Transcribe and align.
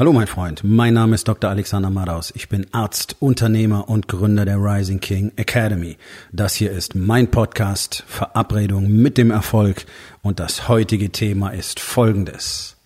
Hallo 0.00 0.14
mein 0.14 0.28
Freund, 0.28 0.64
mein 0.64 0.94
Name 0.94 1.14
ist 1.14 1.28
Dr. 1.28 1.50
Alexander 1.50 1.90
Madaus. 1.90 2.32
Ich 2.34 2.48
bin 2.48 2.66
Arzt, 2.72 3.16
Unternehmer 3.20 3.90
und 3.90 4.08
Gründer 4.08 4.46
der 4.46 4.56
Rising 4.56 4.98
King 4.98 5.30
Academy. 5.36 5.98
Das 6.32 6.54
hier 6.54 6.70
ist 6.70 6.94
mein 6.94 7.30
Podcast 7.30 8.02
Verabredung 8.06 8.90
mit 8.90 9.18
dem 9.18 9.30
Erfolg 9.30 9.84
und 10.22 10.40
das 10.40 10.68
heutige 10.68 11.10
Thema 11.10 11.50
ist 11.50 11.80
folgendes. 11.80 12.78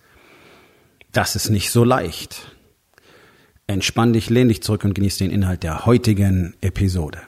Das 1.13 1.37
ist 1.37 1.49
nicht 1.49 1.71
so 1.71 1.85
leicht. 1.85 2.53
Entspann 3.65 4.11
dich, 4.11 4.29
lehn 4.29 4.49
dich 4.49 4.61
zurück 4.61 4.83
und 4.83 4.93
genieß 4.93 5.15
den 5.17 5.31
Inhalt 5.31 5.63
der 5.63 5.85
heutigen 5.85 6.53
Episode. 6.59 7.21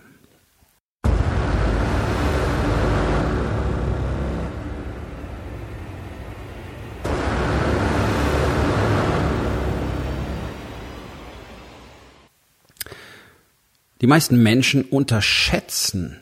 Die 14.01 14.07
meisten 14.07 14.41
Menschen 14.41 14.83
unterschätzen 14.83 16.17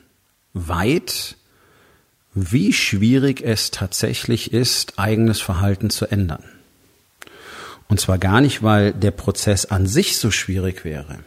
weit, 0.53 1.35
wie 2.34 2.73
schwierig 2.73 3.41
es 3.41 3.71
tatsächlich 3.71 4.53
ist, 4.53 4.98
eigenes 4.98 5.41
Verhalten 5.41 5.89
zu 5.89 6.05
ändern. 6.05 6.43
Und 7.88 7.99
zwar 7.99 8.17
gar 8.17 8.41
nicht, 8.41 8.63
weil 8.63 8.93
der 8.93 9.11
Prozess 9.11 9.65
an 9.65 9.88
sich 9.88 10.17
so 10.17 10.31
schwierig 10.31 10.85
wäre, 10.85 11.20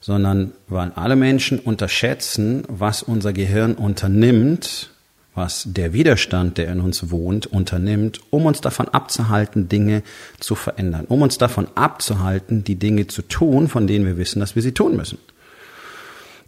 sondern 0.00 0.52
weil 0.68 0.92
alle 0.92 1.16
Menschen 1.16 1.58
unterschätzen, 1.58 2.64
was 2.68 3.02
unser 3.02 3.32
Gehirn 3.32 3.74
unternimmt, 3.74 4.90
was 5.34 5.64
der 5.66 5.92
Widerstand, 5.92 6.58
der 6.58 6.70
in 6.70 6.80
uns 6.80 7.10
wohnt, 7.10 7.46
unternimmt, 7.46 8.20
um 8.30 8.46
uns 8.46 8.60
davon 8.60 8.88
abzuhalten, 8.88 9.68
Dinge 9.68 10.02
zu 10.38 10.54
verändern, 10.54 11.06
um 11.08 11.22
uns 11.22 11.38
davon 11.38 11.68
abzuhalten, 11.74 12.64
die 12.64 12.76
Dinge 12.76 13.06
zu 13.06 13.22
tun, 13.22 13.68
von 13.68 13.86
denen 13.86 14.04
wir 14.06 14.16
wissen, 14.16 14.40
dass 14.40 14.54
wir 14.54 14.62
sie 14.62 14.72
tun 14.72 14.96
müssen. 14.96 15.18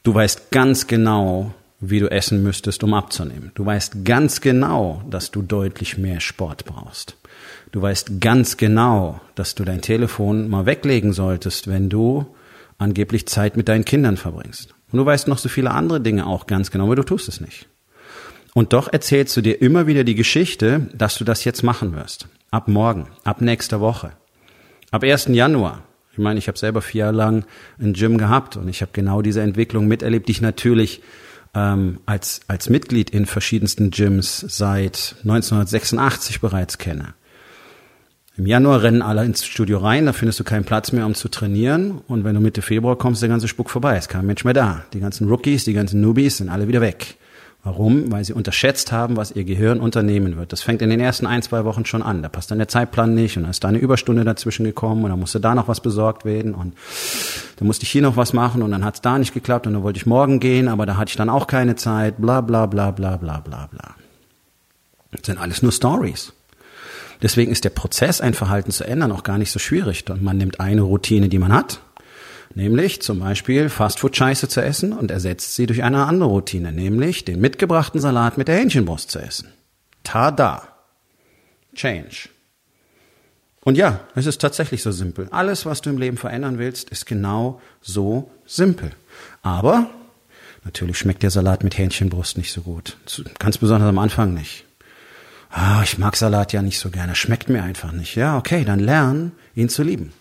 Du 0.03 0.15
weißt 0.15 0.51
ganz 0.51 0.89
genau, 0.89 1.55
wie 1.79 2.01
du 2.01 2.11
essen 2.11 2.43
müsstest, 2.43 2.83
um 2.83 2.95
abzunehmen. 2.95 3.53
Du 3.55 3.65
weißt 3.65 4.05
ganz 4.05 4.41
genau, 4.41 5.03
dass 5.09 5.31
du 5.31 5.43
deutlich 5.43 5.97
mehr 5.97 6.21
Sport 6.21 6.65
brauchst. 6.65 7.17
Du 7.71 7.81
weißt 7.81 8.21
ganz 8.21 8.57
genau, 8.57 9.21
dass 9.35 9.55
du 9.55 9.65
dein 9.65 9.81
Telefon 9.81 10.49
mal 10.51 10.67
weglegen 10.67 11.13
solltest, 11.13 11.69
wenn 11.69 11.89
du 11.89 12.27
angeblich 12.79 13.27
Zeit 13.27 13.57
mit 13.57 13.69
deinen 13.69 13.85
Kindern 13.85 14.17
verbringst. 14.17 14.75
Und 14.91 14.99
du 14.99 15.07
weißt 15.07 15.29
noch 15.29 15.39
so 15.39 15.49
viele 15.49 15.71
andere 15.71 16.01
Dinge 16.01 16.27
auch 16.27 16.47
ganz 16.47 16.71
genau, 16.71 16.85
aber 16.85 16.97
du 16.97 17.05
tust 17.05 17.29
es 17.29 17.41
nicht. 17.41 17.69
Und 18.55 18.73
doch 18.73 18.93
erzählst 18.93 19.37
du 19.37 19.41
dir 19.41 19.63
immer 19.63 19.87
wieder 19.87 20.05
die 20.05 20.15
Geschichte, 20.15 20.89
dass 20.95 21.17
du 21.17 21.25
das 21.25 21.45
jetzt 21.45 21.63
machen 21.63 21.95
wirst. 21.95 22.27
Ab 22.51 22.69
morgen, 22.69 23.09
ab 23.25 23.41
nächster 23.41 23.81
Woche, 23.81 24.13
ab 24.91 25.05
1. 25.05 25.29
Januar, 25.29 25.83
ich 26.13 26.19
meine, 26.19 26.39
ich 26.39 26.49
habe 26.49 26.59
selber 26.59 26.83
vier 26.83 27.01
Jahre 27.01 27.17
lang 27.17 27.45
ein 27.81 27.95
Gym 27.95 28.19
gehabt 28.19 28.57
und 28.57 28.69
ich 28.69 28.83
habe 28.83 28.93
genau 28.93 29.23
diese 29.23 29.41
Entwicklung 29.41 29.87
miterlebt, 29.87 30.29
die 30.29 30.33
ich 30.33 30.43
natürlich 30.43 31.03
ähm, 31.55 32.01
als, 32.05 32.43
als 32.49 32.69
Mitglied 32.69 33.11
in 33.11 33.25
verschiedensten 33.25 33.91
Gyms 33.91 34.45
seit 34.47 35.17
1986 35.23 36.41
bereits 36.41 36.79
kenne. 36.79 37.15
Im 38.37 38.47
Januar 38.47 38.83
rennen 38.83 39.03
alle 39.03 39.25
ins 39.25 39.45
Studio 39.45 39.79
rein, 39.79 40.07
da 40.07 40.13
findest 40.13 40.41
du 40.41 40.45
keinen 40.45 40.65
Platz 40.65 40.93
mehr, 40.93 41.05
um 41.05 41.15
zu 41.15 41.29
trainieren. 41.29 42.01
Und 42.09 42.25
wenn 42.25 42.35
du 42.35 42.41
Mitte 42.41 42.63
Februar 42.63 42.97
kommst, 42.97 43.21
der 43.21 43.29
ganze 43.29 43.47
Spuck 43.47 43.69
vorbei. 43.69 43.99
Ist 43.99 44.09
kein 44.09 44.25
Mensch 44.25 44.45
mehr 44.45 44.55
da. 44.55 44.85
Die 44.95 45.01
ganzen 45.01 45.29
Rookies, 45.29 45.65
die 45.65 45.75
ganzen 45.75 46.01
Newbies 46.01 46.39
sind 46.39 46.49
alle 46.49 46.67
wieder 46.67 46.81
weg. 46.81 47.17
Warum? 47.65 48.11
Weil 48.11 48.25
sie 48.25 48.33
unterschätzt 48.33 48.91
haben, 48.91 49.17
was 49.17 49.31
ihr 49.31 49.45
Gehirn 49.45 49.79
unternehmen 49.79 50.37
wird. 50.37 50.53
Das 50.53 50.63
fängt 50.63 50.83
in 50.83 50.91
den 50.91 50.99
ersten 50.99 51.27
ein, 51.27 51.43
zwei 51.43 51.65
Wochen 51.65 51.85
schon 51.85 52.03
an. 52.03 52.21
Da 52.21 52.29
passt 52.29 52.51
dann 52.51 52.59
der 52.59 52.67
Zeitplan 52.67 53.15
nicht 53.15 53.37
und 53.37 53.45
dann 53.45 53.53
ist 53.53 53.63
da 53.63 53.69
eine 53.69 53.79
Überstunde 53.79 54.25
dazwischen 54.25 54.65
gekommen 54.65 55.05
und 55.05 55.11
dann 55.11 55.21
musste 55.21 55.39
da 55.39 55.55
noch 55.55 55.69
was 55.69 55.81
besorgt 55.81 56.25
werden 56.25 56.55
und 56.55 56.75
dann 57.57 57.67
musste 57.69 57.85
ich 57.85 57.91
hier 57.91 58.03
noch 58.03 58.17
was 58.17 58.33
machen 58.33 58.63
und 58.63 58.73
dann 58.73 58.85
hat 58.85 58.97
es 58.97 59.01
da 59.01 59.17
nicht 59.17 59.33
geklappt 59.33 59.69
und 59.69 59.75
dann 59.75 59.85
wollte 59.85 59.99
ich 59.99 60.07
morgen 60.07 60.41
gehen, 60.41 60.67
aber 60.67 60.87
da 60.87 60.97
hatte 60.97 61.11
ich 61.11 61.17
dann 61.17 61.29
auch 61.29 61.47
keine 61.47 61.77
Zeit. 61.77 62.21
Bla 62.21 62.41
bla 62.41 62.67
bla 62.67 62.91
bla 62.91 63.17
bla 63.17 63.39
bla 63.39 63.69
bla. 63.69 63.95
Das 65.13 65.27
sind 65.27 65.39
alles 65.39 65.63
nur 65.63 65.71
Stories. 65.71 66.33
Deswegen 67.23 67.53
ist 67.53 67.63
der 67.63 67.71
Prozess, 67.71 68.21
ein 68.21 68.35
Verhalten 68.35 68.73
zu 68.73 68.83
ändern, 68.83 69.13
auch 69.13 69.23
gar 69.23 69.39
nicht 69.39 69.53
so 69.53 69.61
schwierig. 69.61 70.05
Und 70.11 70.23
man 70.23 70.37
nimmt 70.37 70.59
eine 70.59 70.83
Routine, 70.83 71.29
die 71.29 71.39
man 71.39 71.53
hat, 71.53 71.81
Nämlich 72.55 73.01
zum 73.01 73.21
Beispiel 73.21 73.69
Fastfood-Scheiße 73.69 74.49
zu 74.49 74.63
essen 74.63 74.93
und 74.93 75.11
ersetzt 75.11 75.55
sie 75.55 75.67
durch 75.67 75.83
eine 75.83 76.05
andere 76.05 76.29
Routine, 76.29 76.73
nämlich 76.73 77.25
den 77.25 77.41
mitgebrachten 77.41 78.01
Salat 78.01 78.37
mit 78.37 78.49
der 78.49 78.57
Hähnchenbrust 78.57 79.11
zu 79.11 79.19
essen. 79.19 79.49
Tada! 80.05 80.69
Change. 81.75 82.29
Und 83.65 83.79
ja, 83.79 84.01
es 84.15 84.27
ist 84.27 84.41
tatsächlich 84.41 84.83
so 84.83 84.91
simpel. 84.91 85.29
Alles, 85.31 85.65
was 85.65 85.81
du 85.81 85.91
im 85.91 85.99
Leben 85.99 86.17
verändern 86.17 86.59
willst, 86.59 86.91
ist 86.91 87.07
genau 87.07 87.61
so 87.81 88.31
simpel. 88.45 88.91
Aber 89.43 89.89
natürlich 90.65 90.99
schmeckt 90.99 91.23
der 91.23 91.31
Salat 91.31 91.63
mit 91.63 91.79
Hähnchenbrust 91.79 92.37
nicht 92.37 92.53
so 92.53 92.63
gut. 92.63 92.97
Ganz 93.39 93.59
besonders 93.59 93.89
am 93.89 93.99
Anfang 93.99 94.35
nicht. 94.35 94.65
Ah, 95.49 95.83
ich 95.85 95.97
mag 95.99 96.17
Salat 96.17 96.53
ja 96.53 96.61
nicht 96.61 96.81
so 96.81 96.91
gerne. 96.91 97.15
Schmeckt 97.15 97.49
mir 97.49 97.63
einfach 97.63 97.93
nicht. 97.93 98.17
Ja, 98.17 98.37
okay, 98.37 98.65
dann 98.65 98.81
lern, 98.81 99.33
ihn 99.55 99.69
zu 99.69 99.83
lieben. 99.83 100.13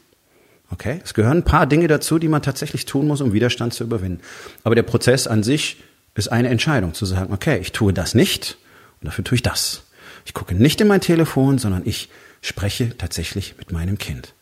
Okay? 0.72 1.02
Es 1.04 1.14
gehören 1.14 1.40
ein 1.40 1.44
paar 1.44 1.68
Dinge 1.68 1.88
dazu, 1.88 2.18
die 2.18 2.28
man 2.28 2.42
tatsächlich 2.42 2.86
tun 2.86 3.08
muss, 3.08 3.22
um 3.22 3.34
Widerstand 3.34 3.74
zu 3.74 3.84
überwinden. 3.84 4.22
Aber 4.64 4.76
der 4.76 4.84
Prozess 4.84 5.28
an 5.28 5.44
sich 5.44 5.78
ist 6.16 6.32
eine 6.32 6.50
Entscheidung, 6.50 6.94
zu 6.94 7.06
sagen, 7.06 7.34
okay, 7.34 7.60
ich 7.60 7.72
tue 7.72 7.94
das 7.94 8.16
nicht 8.16 8.58
und 9.02 9.08
dafür 9.08 9.24
tue 9.24 9.36
ich 9.36 9.44
das. 9.44 9.84
Ich 10.26 10.34
gucke 10.34 10.56
nicht 10.56 10.80
in 10.82 10.88
mein 10.88 11.02
Telefon, 11.02 11.58
sondern 11.58 11.84
ich 11.86 12.10
spreche 12.42 12.98
tatsächlich 12.98 13.56
mit 13.58 13.72
meinem 13.72 13.98
Kind. 13.98 14.34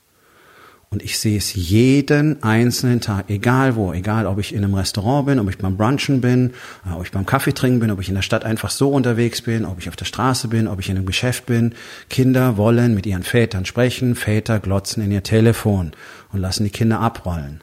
Und 0.92 1.04
ich 1.04 1.20
sehe 1.20 1.38
es 1.38 1.54
jeden 1.54 2.42
einzelnen 2.42 3.00
Tag, 3.00 3.30
egal 3.30 3.76
wo, 3.76 3.94
egal 3.94 4.26
ob 4.26 4.40
ich 4.40 4.56
in 4.56 4.64
einem 4.64 4.74
Restaurant 4.74 5.28
bin, 5.28 5.40
ob 5.40 5.48
ich 5.48 5.60
beim 5.60 5.78
Brunchen 5.78 6.20
bin, 6.20 6.54
äh, 6.84 6.94
ob 6.96 7.04
ich 7.04 7.12
beim 7.12 7.28
Kaffee 7.28 7.54
trinken 7.54 7.80
bin, 7.80 7.92
ob 7.92 8.02
ich 8.02 8.10
in 8.10 8.16
der 8.16 8.24
Stadt 8.24 8.44
einfach 8.44 8.72
so 8.72 8.90
unterwegs 8.90 9.44
bin, 9.44 9.66
ob 9.66 9.78
ich 9.78 9.88
auf 9.88 9.96
der 9.96 10.06
Straße 10.06 10.48
bin, 10.48 10.68
ob 10.68 10.80
ich 10.80 10.90
in 10.90 10.98
einem 10.98 11.06
Geschäft 11.06 11.46
bin. 11.46 11.76
Kinder 12.10 12.58
wollen 12.58 12.96
mit 12.96 13.06
ihren 13.06 13.22
Vätern 13.22 13.66
sprechen, 13.66 14.16
Väter 14.16 14.60
glotzen 14.60 15.04
in 15.04 15.12
ihr 15.12 15.22
Telefon 15.22 15.92
und 16.34 16.40
lassen 16.40 16.64
die 16.64 16.72
Kinder 16.72 17.00
abrollen. 17.00 17.62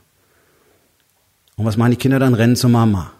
Und 1.57 1.65
was 1.65 1.77
machen 1.77 1.91
die 1.91 1.97
Kinder 1.97 2.21
dann? 2.21 2.35
Rennen 2.35 2.55
zur 2.55 2.71
Mama. 2.71 3.13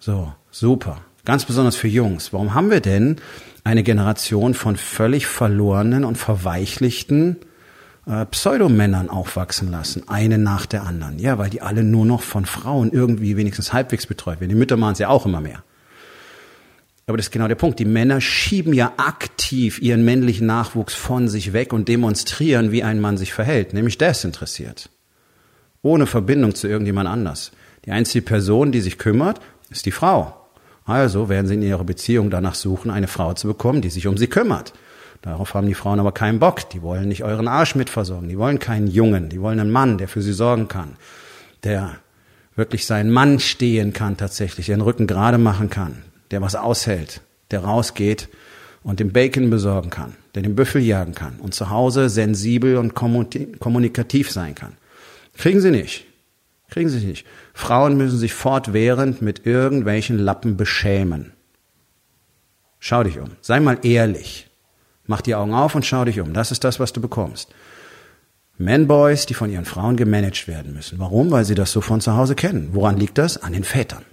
So, 0.00 0.32
super. 0.50 1.02
Ganz 1.24 1.44
besonders 1.44 1.76
für 1.76 1.88
Jungs. 1.88 2.32
Warum 2.32 2.54
haben 2.54 2.70
wir 2.70 2.80
denn 2.80 3.16
eine 3.62 3.84
Generation 3.84 4.52
von 4.52 4.76
völlig 4.76 5.26
verlorenen 5.26 6.04
und 6.04 6.18
verweichlichten 6.18 7.36
äh, 8.06 8.26
Pseudomännern 8.26 9.08
aufwachsen 9.08 9.70
lassen, 9.70 10.08
eine 10.08 10.38
nach 10.38 10.66
der 10.66 10.84
anderen. 10.84 11.18
Ja, 11.18 11.38
weil 11.38 11.50
die 11.50 11.62
alle 11.62 11.82
nur 11.82 12.04
noch 12.04 12.22
von 12.22 12.44
Frauen 12.46 12.92
irgendwie 12.92 13.36
wenigstens 13.36 13.72
halbwegs 13.72 14.06
betreut 14.06 14.40
werden. 14.40 14.50
Die 14.50 14.56
Mütter 14.56 14.76
machen 14.76 14.92
es 14.92 14.98
ja 14.98 15.08
auch 15.08 15.26
immer 15.26 15.40
mehr. 15.40 15.62
Aber 17.06 17.16
das 17.16 17.26
ist 17.26 17.32
genau 17.32 17.48
der 17.48 17.54
Punkt. 17.54 17.78
Die 17.78 17.84
Männer 17.84 18.20
schieben 18.20 18.72
ja 18.72 18.92
aktiv 18.96 19.78
ihren 19.80 20.04
männlichen 20.04 20.46
Nachwuchs 20.46 20.94
von 20.94 21.28
sich 21.28 21.52
weg 21.52 21.72
und 21.72 21.88
demonstrieren, 21.88 22.72
wie 22.72 22.82
ein 22.82 23.00
Mann 23.00 23.18
sich 23.18 23.32
verhält, 23.32 23.74
nämlich 23.74 23.98
desinteressiert. 23.98 24.88
Ohne 25.82 26.06
Verbindung 26.06 26.54
zu 26.54 26.66
irgendjemand 26.66 27.08
anders. 27.08 27.52
Die 27.84 27.90
einzige 27.90 28.24
Person, 28.24 28.72
die 28.72 28.80
sich 28.80 28.96
kümmert, 28.96 29.40
ist 29.68 29.84
die 29.84 29.90
Frau. 29.90 30.34
Also 30.86 31.28
werden 31.28 31.46
sie 31.46 31.54
in 31.54 31.62
ihrer 31.62 31.84
Beziehung 31.84 32.30
danach 32.30 32.54
suchen, 32.54 32.90
eine 32.90 33.08
Frau 33.08 33.34
zu 33.34 33.48
bekommen, 33.48 33.82
die 33.82 33.90
sich 33.90 34.06
um 34.06 34.16
sie 34.16 34.26
kümmert. 34.26 34.72
Darauf 35.24 35.54
haben 35.54 35.66
die 35.66 35.74
Frauen 35.74 36.00
aber 36.00 36.12
keinen 36.12 36.38
Bock. 36.38 36.68
Die 36.68 36.82
wollen 36.82 37.08
nicht 37.08 37.24
euren 37.24 37.48
Arsch 37.48 37.74
mitversorgen. 37.74 38.28
Die 38.28 38.36
wollen 38.36 38.58
keinen 38.58 38.88
Jungen. 38.88 39.30
Die 39.30 39.40
wollen 39.40 39.58
einen 39.58 39.70
Mann, 39.70 39.96
der 39.96 40.06
für 40.06 40.20
sie 40.20 40.34
sorgen 40.34 40.68
kann. 40.68 40.98
Der 41.62 41.96
wirklich 42.56 42.84
seinen 42.84 43.10
Mann 43.10 43.40
stehen 43.40 43.94
kann 43.94 44.18
tatsächlich, 44.18 44.66
der 44.66 44.76
den 44.76 44.82
Rücken 44.82 45.06
gerade 45.06 45.38
machen 45.38 45.70
kann, 45.70 46.02
der 46.30 46.42
was 46.42 46.54
aushält, 46.54 47.22
der 47.50 47.60
rausgeht 47.60 48.28
und 48.82 49.00
den 49.00 49.14
Bacon 49.14 49.48
besorgen 49.48 49.88
kann, 49.88 50.14
der 50.34 50.42
den 50.42 50.54
Büffel 50.54 50.82
jagen 50.82 51.14
kann 51.14 51.40
und 51.40 51.54
zu 51.54 51.70
Hause 51.70 52.10
sensibel 52.10 52.76
und 52.76 52.92
kommunikativ 52.94 54.30
sein 54.30 54.54
kann. 54.54 54.74
Kriegen 55.38 55.62
sie 55.62 55.70
nicht. 55.70 56.04
Kriegen 56.68 56.90
sie 56.90 57.06
nicht. 57.06 57.26
Frauen 57.54 57.96
müssen 57.96 58.18
sich 58.18 58.34
fortwährend 58.34 59.22
mit 59.22 59.46
irgendwelchen 59.46 60.18
Lappen 60.18 60.58
beschämen. 60.58 61.32
Schau 62.78 63.04
dich 63.04 63.18
um. 63.18 63.30
Sei 63.40 63.58
mal 63.58 63.78
ehrlich. 63.84 64.50
Mach 65.06 65.20
die 65.20 65.34
Augen 65.34 65.54
auf 65.54 65.74
und 65.74 65.84
schau 65.84 66.04
dich 66.04 66.20
um. 66.20 66.32
Das 66.32 66.50
ist 66.50 66.64
das, 66.64 66.80
was 66.80 66.92
du 66.92 67.00
bekommst. 67.00 67.50
Man-Boys, 68.56 69.26
die 69.26 69.34
von 69.34 69.50
ihren 69.50 69.64
Frauen 69.64 69.96
gemanagt 69.96 70.46
werden 70.46 70.74
müssen. 70.74 70.98
Warum? 70.98 71.30
Weil 71.30 71.44
sie 71.44 71.56
das 71.56 71.72
so 71.72 71.80
von 71.80 72.00
zu 72.00 72.16
Hause 72.16 72.34
kennen. 72.34 72.70
Woran 72.72 72.96
liegt 72.96 73.18
das? 73.18 73.42
An 73.42 73.52
den 73.52 73.64
Vätern. 73.64 74.04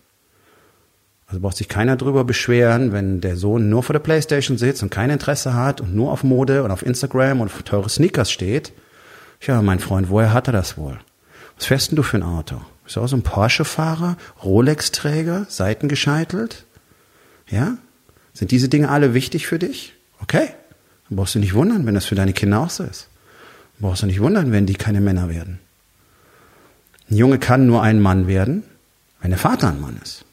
Also 1.27 1.39
braucht 1.39 1.55
sich 1.55 1.69
keiner 1.69 1.95
drüber 1.95 2.25
beschweren, 2.25 2.91
wenn 2.91 3.21
der 3.21 3.37
Sohn 3.37 3.69
nur 3.69 3.83
vor 3.83 3.93
der 3.93 4.01
Playstation 4.01 4.57
sitzt 4.57 4.83
und 4.83 4.89
kein 4.89 5.09
Interesse 5.09 5.53
hat 5.53 5.79
und 5.79 5.95
nur 5.95 6.11
auf 6.11 6.23
Mode 6.23 6.63
und 6.63 6.71
auf 6.71 6.85
Instagram 6.85 7.39
und 7.39 7.47
auf 7.47 7.63
teure 7.63 7.87
Sneakers 7.87 8.31
steht. 8.31 8.73
Ja, 9.41 9.61
mein 9.61 9.79
Freund, 9.79 10.09
woher 10.09 10.33
hat 10.33 10.47
er 10.47 10.53
das 10.53 10.77
wohl? 10.77 10.99
Was 11.55 11.67
fährst 11.67 11.91
denn 11.91 11.95
du 11.95 12.03
für 12.03 12.17
ein 12.17 12.23
Auto? 12.23 12.59
Bist 12.83 12.95
du 12.95 13.01
auch 13.01 13.07
so 13.07 13.15
ein 13.15 13.21
Porsche-Fahrer? 13.21 14.17
Rolex-Träger? 14.43 15.45
Seiten 15.47 15.87
gescheitelt? 15.87 16.65
Ja? 17.47 17.77
Sind 18.33 18.51
diese 18.51 18.67
Dinge 18.67 18.89
alle 18.89 19.13
wichtig 19.13 19.47
für 19.47 19.59
dich? 19.59 19.93
Okay. 20.21 20.49
Dann 21.11 21.17
brauchst 21.17 21.35
du 21.35 21.39
nicht 21.39 21.53
wundern, 21.53 21.85
wenn 21.85 21.93
das 21.93 22.05
für 22.05 22.15
deine 22.15 22.31
Kinder 22.31 22.61
auch 22.61 22.69
so 22.69 22.85
ist. 22.85 23.09
Brauchst 23.79 24.01
du 24.01 24.05
nicht 24.05 24.21
wundern, 24.21 24.53
wenn 24.53 24.65
die 24.65 24.75
keine 24.75 25.01
Männer 25.01 25.27
werden. 25.27 25.59
Ein 27.09 27.17
Junge 27.17 27.37
kann 27.37 27.67
nur 27.67 27.83
ein 27.83 27.99
Mann 27.99 28.27
werden, 28.27 28.63
wenn 29.19 29.31
der 29.31 29.37
Vater 29.37 29.67
ein 29.67 29.81
Mann 29.81 29.99
ist. 30.01 30.23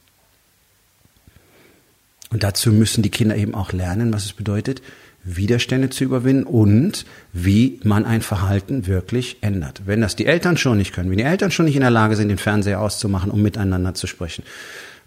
Und 2.31 2.45
dazu 2.45 2.71
müssen 2.71 3.03
die 3.03 3.11
Kinder 3.11 3.35
eben 3.35 3.57
auch 3.57 3.73
lernen, 3.73 4.13
was 4.13 4.25
es 4.25 4.33
bedeutet, 4.35 4.81
Widerstände 5.25 5.91
zu 5.91 6.05
überwinden 6.05 6.45
und 6.45 7.07
wie 7.33 7.81
man 7.83 8.05
ein 8.05 8.23
Verhalten 8.23 8.87
wirklich 8.87 9.39
ändert. 9.41 9.83
Wenn 9.85 10.01
das 10.01 10.15
die 10.15 10.27
Eltern 10.27 10.57
schon 10.57 10.79
nicht 10.79 10.93
können, 10.93 11.11
wenn 11.11 11.19
die 11.19 11.25
Eltern 11.25 11.51
schon 11.51 11.65
nicht 11.65 11.75
in 11.75 11.81
der 11.81 11.91
Lage 11.91 12.15
sind, 12.15 12.29
den 12.29 12.39
Fernseher 12.39 12.81
auszumachen, 12.81 13.33
um 13.33 13.43
miteinander 13.43 13.95
zu 13.95 14.07
sprechen, 14.07 14.45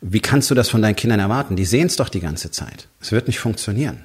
wie 0.02 0.20
kannst 0.20 0.52
du 0.52 0.56
das 0.56 0.68
von 0.68 0.82
deinen 0.82 0.98
Kindern 0.98 1.22
erwarten? 1.22 1.56
Die 1.56 1.64
sehen 1.64 1.88
es 1.88 1.96
doch 1.96 2.10
die 2.10 2.20
ganze 2.20 2.52
Zeit. 2.52 2.90
Es 3.00 3.14
wird 3.14 3.28
nicht 3.28 3.40
funktionieren. 3.40 4.04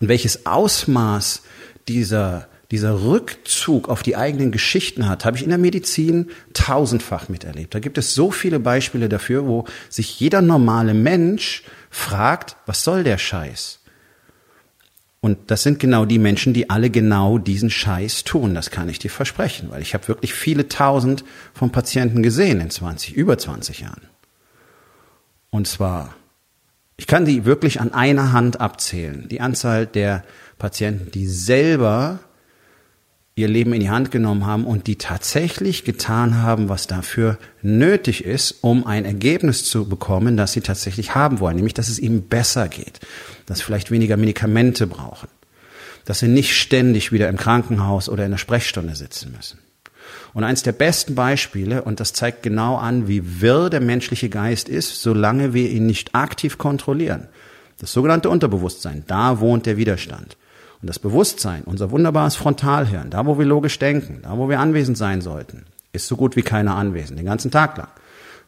Und 0.00 0.08
welches 0.08 0.46
Ausmaß 0.46 1.42
dieser, 1.88 2.48
dieser 2.70 3.02
Rückzug 3.02 3.88
auf 3.88 4.02
die 4.02 4.16
eigenen 4.16 4.52
Geschichten 4.52 5.08
hat, 5.08 5.24
habe 5.24 5.36
ich 5.36 5.42
in 5.42 5.48
der 5.48 5.58
Medizin 5.58 6.30
tausendfach 6.52 7.28
miterlebt. 7.28 7.74
Da 7.74 7.80
gibt 7.80 7.98
es 7.98 8.14
so 8.14 8.30
viele 8.30 8.60
Beispiele 8.60 9.08
dafür, 9.08 9.46
wo 9.46 9.64
sich 9.88 10.20
jeder 10.20 10.42
normale 10.42 10.94
Mensch 10.94 11.64
fragt, 11.90 12.56
was 12.66 12.84
soll 12.84 13.04
der 13.04 13.18
Scheiß? 13.18 13.80
Und 15.20 15.50
das 15.50 15.64
sind 15.64 15.80
genau 15.80 16.04
die 16.04 16.18
Menschen, 16.18 16.52
die 16.52 16.70
alle 16.70 16.90
genau 16.90 17.38
diesen 17.38 17.70
Scheiß 17.70 18.22
tun. 18.22 18.54
Das 18.54 18.70
kann 18.70 18.88
ich 18.88 19.00
dir 19.00 19.10
versprechen, 19.10 19.70
weil 19.70 19.82
ich 19.82 19.94
habe 19.94 20.06
wirklich 20.06 20.32
viele 20.32 20.68
tausend 20.68 21.24
von 21.54 21.72
Patienten 21.72 22.22
gesehen 22.22 22.60
in 22.60 22.70
20, 22.70 23.14
über 23.14 23.36
20 23.36 23.80
Jahren. 23.80 24.02
Und 25.50 25.66
zwar, 25.66 26.14
ich 26.98 27.06
kann 27.06 27.24
die 27.24 27.44
wirklich 27.44 27.80
an 27.80 27.94
einer 27.94 28.32
Hand 28.32 28.60
abzählen. 28.60 29.28
Die 29.28 29.40
Anzahl 29.40 29.86
der 29.86 30.24
Patienten, 30.58 31.10
die 31.12 31.28
selber 31.28 32.18
ihr 33.36 33.46
Leben 33.46 33.72
in 33.72 33.78
die 33.78 33.88
Hand 33.88 34.10
genommen 34.10 34.44
haben 34.44 34.64
und 34.66 34.88
die 34.88 34.96
tatsächlich 34.96 35.84
getan 35.84 36.42
haben, 36.42 36.68
was 36.68 36.88
dafür 36.88 37.38
nötig 37.62 38.24
ist, 38.24 38.56
um 38.62 38.84
ein 38.84 39.04
Ergebnis 39.04 39.64
zu 39.64 39.88
bekommen, 39.88 40.36
das 40.36 40.52
sie 40.52 40.60
tatsächlich 40.60 41.14
haben 41.14 41.38
wollen, 41.38 41.54
nämlich 41.54 41.74
dass 41.74 41.88
es 41.88 42.00
ihnen 42.00 42.28
besser 42.28 42.66
geht, 42.66 42.98
dass 43.46 43.58
sie 43.58 43.64
vielleicht 43.64 43.92
weniger 43.92 44.16
Medikamente 44.16 44.88
brauchen, 44.88 45.28
dass 46.04 46.18
sie 46.18 46.26
nicht 46.26 46.56
ständig 46.56 47.12
wieder 47.12 47.28
im 47.28 47.36
Krankenhaus 47.36 48.08
oder 48.08 48.24
in 48.24 48.32
der 48.32 48.38
Sprechstunde 48.38 48.96
sitzen 48.96 49.32
müssen. 49.36 49.60
Und 50.34 50.44
eins 50.44 50.62
der 50.62 50.72
besten 50.72 51.14
Beispiele, 51.14 51.82
und 51.82 52.00
das 52.00 52.12
zeigt 52.12 52.42
genau 52.42 52.76
an, 52.76 53.08
wie 53.08 53.40
wirr 53.40 53.70
der 53.70 53.80
menschliche 53.80 54.28
Geist 54.28 54.68
ist, 54.68 55.02
solange 55.02 55.54
wir 55.54 55.70
ihn 55.70 55.86
nicht 55.86 56.14
aktiv 56.14 56.58
kontrollieren. 56.58 57.28
Das 57.78 57.92
sogenannte 57.92 58.30
Unterbewusstsein, 58.30 59.04
da 59.06 59.40
wohnt 59.40 59.66
der 59.66 59.76
Widerstand. 59.76 60.36
Und 60.80 60.88
das 60.88 60.98
Bewusstsein, 60.98 61.62
unser 61.64 61.90
wunderbares 61.90 62.36
Frontalhirn, 62.36 63.10
da 63.10 63.26
wo 63.26 63.38
wir 63.38 63.46
logisch 63.46 63.78
denken, 63.78 64.20
da 64.22 64.36
wo 64.38 64.48
wir 64.48 64.60
anwesend 64.60 64.96
sein 64.96 65.20
sollten, 65.20 65.64
ist 65.92 66.06
so 66.06 66.16
gut 66.16 66.36
wie 66.36 66.42
keiner 66.42 66.76
anwesend, 66.76 67.18
den 67.18 67.26
ganzen 67.26 67.50
Tag 67.50 67.76
lang. 67.76 67.88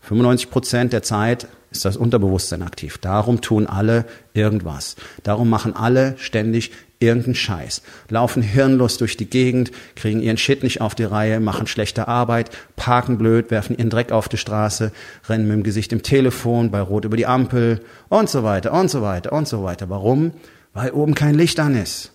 95 0.02 0.50
Prozent 0.50 0.92
der 0.92 1.02
Zeit 1.02 1.48
ist 1.70 1.84
das 1.84 1.96
Unterbewusstsein 1.96 2.62
aktiv. 2.62 2.98
Darum 2.98 3.40
tun 3.40 3.66
alle 3.66 4.06
irgendwas. 4.32 4.96
Darum 5.22 5.50
machen 5.50 5.76
alle 5.76 6.14
ständig 6.18 6.72
irgendeinen 7.00 7.34
Scheiß. 7.34 7.82
Laufen 8.08 8.42
hirnlos 8.42 8.98
durch 8.98 9.16
die 9.16 9.28
Gegend, 9.28 9.72
kriegen 9.96 10.20
ihren 10.20 10.36
Shit 10.36 10.62
nicht 10.62 10.80
auf 10.80 10.94
die 10.94 11.04
Reihe, 11.04 11.40
machen 11.40 11.66
schlechte 11.66 12.06
Arbeit, 12.06 12.50
parken 12.76 13.18
blöd, 13.18 13.50
werfen 13.50 13.76
ihren 13.76 13.90
Dreck 13.90 14.12
auf 14.12 14.28
die 14.28 14.36
Straße, 14.36 14.92
rennen 15.28 15.48
mit 15.48 15.56
dem 15.56 15.62
Gesicht 15.62 15.92
im 15.92 16.02
Telefon, 16.02 16.70
bei 16.70 16.80
Rot 16.80 17.04
über 17.04 17.16
die 17.16 17.26
Ampel 17.26 17.80
und 18.08 18.28
so 18.28 18.44
weiter 18.44 18.72
und 18.72 18.90
so 18.90 19.02
weiter 19.02 19.32
und 19.32 19.48
so 19.48 19.64
weiter. 19.64 19.88
Warum? 19.88 20.32
Weil 20.74 20.92
oben 20.92 21.14
kein 21.14 21.34
Licht 21.34 21.58
an 21.58 21.74
ist. 21.74 22.12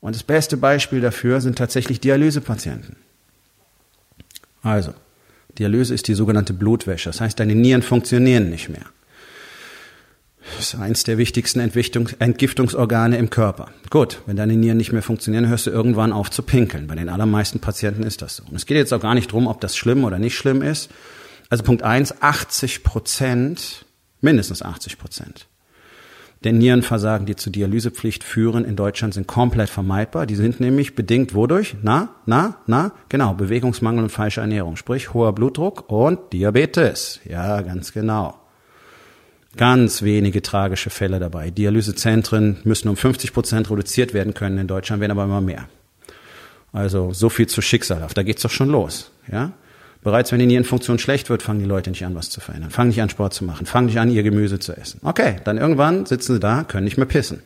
Und 0.00 0.14
das 0.14 0.22
beste 0.22 0.56
Beispiel 0.56 1.00
dafür 1.00 1.40
sind 1.40 1.58
tatsächlich 1.58 2.00
Dialysepatienten. 2.00 2.96
Also, 4.62 4.94
Dialyse 5.58 5.94
ist 5.94 6.08
die 6.08 6.14
sogenannte 6.14 6.52
Blutwäsche. 6.52 7.08
Das 7.08 7.20
heißt, 7.20 7.40
deine 7.40 7.54
Nieren 7.54 7.82
funktionieren 7.82 8.50
nicht 8.50 8.68
mehr. 8.68 8.84
Das 10.56 10.74
ist 10.74 10.80
eins 10.80 11.04
der 11.04 11.18
wichtigsten 11.18 11.60
Entgiftungsorgane 11.60 13.16
im 13.16 13.30
Körper. 13.30 13.68
Gut, 13.88 14.20
wenn 14.26 14.36
deine 14.36 14.56
Nieren 14.56 14.76
nicht 14.76 14.92
mehr 14.92 15.02
funktionieren, 15.02 15.48
hörst 15.48 15.66
du 15.66 15.70
irgendwann 15.70 16.12
auf 16.12 16.30
zu 16.30 16.42
pinkeln. 16.42 16.86
Bei 16.86 16.94
den 16.94 17.08
allermeisten 17.08 17.60
Patienten 17.60 18.02
ist 18.02 18.22
das 18.22 18.36
so. 18.36 18.44
Und 18.44 18.56
es 18.56 18.66
geht 18.66 18.76
jetzt 18.76 18.92
auch 18.92 19.00
gar 19.00 19.14
nicht 19.14 19.32
drum, 19.32 19.46
ob 19.46 19.60
das 19.60 19.76
schlimm 19.76 20.04
oder 20.04 20.18
nicht 20.18 20.36
schlimm 20.36 20.62
ist. 20.62 20.90
Also 21.48 21.64
Punkt 21.64 21.82
eins: 21.82 22.20
80 22.22 22.82
Prozent, 22.84 23.84
mindestens 24.20 24.62
80 24.62 24.98
Prozent 24.98 25.46
der 26.44 26.52
Nierenversagen, 26.52 27.26
die 27.26 27.36
zur 27.36 27.52
Dialysepflicht 27.52 28.24
führen, 28.24 28.64
in 28.64 28.76
Deutschland 28.76 29.12
sind 29.12 29.26
komplett 29.26 29.68
vermeidbar. 29.68 30.26
Die 30.26 30.36
sind 30.36 30.58
nämlich 30.58 30.94
bedingt 30.94 31.34
wodurch? 31.34 31.76
Na, 31.82 32.08
na, 32.24 32.56
na, 32.66 32.92
genau, 33.08 33.34
Bewegungsmangel 33.34 34.04
und 34.04 34.10
falsche 34.10 34.40
Ernährung, 34.40 34.76
sprich 34.76 35.12
hoher 35.12 35.34
Blutdruck 35.34 35.90
und 35.90 36.32
Diabetes. 36.32 37.20
Ja, 37.28 37.60
ganz 37.60 37.92
genau. 37.92 38.39
Ganz 39.56 40.02
wenige 40.02 40.42
tragische 40.42 40.90
Fälle 40.90 41.18
dabei. 41.18 41.50
Dialysezentren 41.50 42.58
müssen 42.64 42.88
um 42.88 42.96
50 42.96 43.32
Prozent 43.32 43.70
reduziert 43.70 44.14
werden 44.14 44.32
können 44.34 44.58
in 44.58 44.66
Deutschland, 44.68 45.00
werden 45.00 45.12
aber 45.12 45.24
immer 45.24 45.40
mehr. 45.40 45.68
Also 46.72 47.12
so 47.12 47.28
viel 47.28 47.48
zu 47.48 47.60
schicksalhaft. 47.60 48.16
Da 48.16 48.22
geht's 48.22 48.42
doch 48.42 48.50
schon 48.50 48.68
los. 48.68 49.10
Ja? 49.30 49.52
Bereits 50.02 50.32
wenn 50.32 50.38
die 50.38 50.46
Nierenfunktion 50.46 50.98
schlecht 50.98 51.28
wird, 51.28 51.42
fangen 51.42 51.58
die 51.58 51.66
Leute 51.66 51.90
nicht 51.90 52.04
an, 52.06 52.14
was 52.14 52.30
zu 52.30 52.40
verändern. 52.40 52.70
Fangen 52.70 52.88
nicht 52.88 53.02
an, 53.02 53.10
Sport 53.10 53.34
zu 53.34 53.44
machen. 53.44 53.66
Fangen 53.66 53.86
nicht 53.86 53.98
an, 53.98 54.10
ihr 54.10 54.22
Gemüse 54.22 54.60
zu 54.60 54.76
essen. 54.76 55.00
Okay, 55.02 55.36
dann 55.44 55.58
irgendwann 55.58 56.06
sitzen 56.06 56.34
sie 56.34 56.40
da, 56.40 56.64
können 56.64 56.84
nicht 56.84 56.96
mehr 56.96 57.06
pissen. 57.06 57.42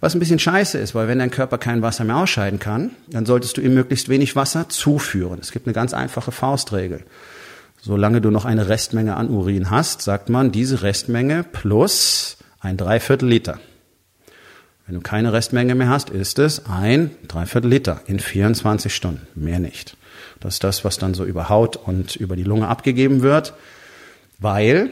Was 0.00 0.14
ein 0.14 0.18
bisschen 0.18 0.38
scheiße 0.38 0.78
ist, 0.78 0.94
weil 0.94 1.08
wenn 1.08 1.18
dein 1.18 1.30
Körper 1.30 1.58
kein 1.58 1.82
Wasser 1.82 2.04
mehr 2.04 2.16
ausscheiden 2.16 2.58
kann, 2.58 2.90
dann 3.08 3.26
solltest 3.26 3.56
du 3.56 3.60
ihm 3.60 3.74
möglichst 3.74 4.08
wenig 4.08 4.36
Wasser 4.36 4.68
zuführen. 4.68 5.38
Es 5.40 5.52
gibt 5.52 5.66
eine 5.66 5.74
ganz 5.74 5.94
einfache 5.94 6.32
Faustregel. 6.32 7.04
Solange 7.86 8.20
du 8.20 8.32
noch 8.32 8.44
eine 8.44 8.68
Restmenge 8.68 9.14
an 9.14 9.30
Urin 9.30 9.70
hast, 9.70 10.02
sagt 10.02 10.28
man, 10.28 10.50
diese 10.50 10.82
Restmenge 10.82 11.44
plus 11.44 12.36
ein 12.58 12.76
Dreiviertel 12.76 13.28
Liter. 13.28 13.60
Wenn 14.86 14.96
du 14.96 15.00
keine 15.02 15.32
Restmenge 15.32 15.76
mehr 15.76 15.88
hast, 15.88 16.10
ist 16.10 16.40
es 16.40 16.66
ein 16.66 17.12
Dreiviertel 17.28 17.70
Liter 17.70 18.00
in 18.08 18.18
24 18.18 18.92
Stunden. 18.92 19.24
Mehr 19.36 19.60
nicht. 19.60 19.96
Das 20.40 20.54
ist 20.54 20.64
das, 20.64 20.84
was 20.84 20.98
dann 20.98 21.14
so 21.14 21.24
über 21.24 21.48
Haut 21.48 21.76
und 21.76 22.16
über 22.16 22.34
die 22.34 22.42
Lunge 22.42 22.66
abgegeben 22.66 23.22
wird, 23.22 23.54
weil 24.40 24.90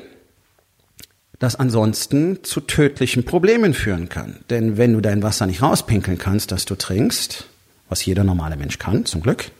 das 1.41 1.57
ansonsten 1.57 2.45
zu 2.45 2.61
tödlichen 2.61 3.25
Problemen 3.25 3.75
führen 3.75 4.09
kann. 4.09 4.37
Denn 4.51 4.77
wenn 4.77 4.93
du 4.93 5.01
dein 5.01 5.25
Wasser 5.25 5.47
nicht 5.47 5.63
rauspinkeln 5.63 6.19
kannst, 6.19 6.53
das 6.53 6.65
du 6.65 6.77
trinkst, 6.77 7.49
was 7.89 8.05
jeder 8.05 8.23
normale 8.23 8.57
Mensch 8.57 8.79
kann, 8.79 9.05
zum 9.05 9.21
Glück, 9.21 9.51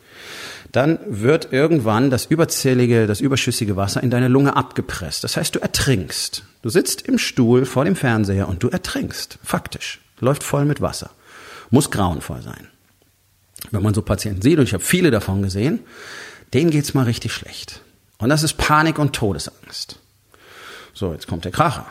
dann 0.75 0.99
wird 1.05 1.53
irgendwann 1.53 2.09
das 2.09 2.25
überzählige, 2.25 3.07
das 3.07 3.21
überschüssige 3.21 3.75
Wasser 3.75 4.03
in 4.03 4.09
deine 4.09 4.27
Lunge 4.27 4.55
abgepresst. 4.55 5.23
Das 5.23 5.37
heißt, 5.37 5.55
du 5.55 5.59
ertrinkst. 5.59 6.43
Du 6.61 6.69
sitzt 6.69 7.03
im 7.03 7.17
Stuhl 7.17 7.65
vor 7.65 7.85
dem 7.85 7.95
Fernseher 7.95 8.47
und 8.47 8.63
du 8.63 8.69
ertrinkst. 8.69 9.39
Faktisch. 9.43 10.01
Läuft 10.19 10.43
voll 10.43 10.65
mit 10.65 10.81
Wasser. 10.81 11.11
Muss 11.69 11.91
grauenvoll 11.91 12.41
sein 12.41 12.67
wenn 13.71 13.83
man 13.83 13.93
so 13.93 14.01
Patienten 14.01 14.41
sieht, 14.41 14.57
und 14.57 14.65
ich 14.65 14.73
habe 14.73 14.83
viele 14.83 15.11
davon 15.11 15.41
gesehen, 15.41 15.79
denen 16.53 16.71
geht's 16.71 16.93
mal 16.93 17.03
richtig 17.03 17.33
schlecht. 17.33 17.81
Und 18.17 18.29
das 18.29 18.43
ist 18.43 18.55
Panik 18.57 18.99
und 18.99 19.13
Todesangst. 19.13 19.99
So, 20.93 21.13
jetzt 21.13 21.27
kommt 21.27 21.45
der 21.45 21.51
Kracher. 21.51 21.85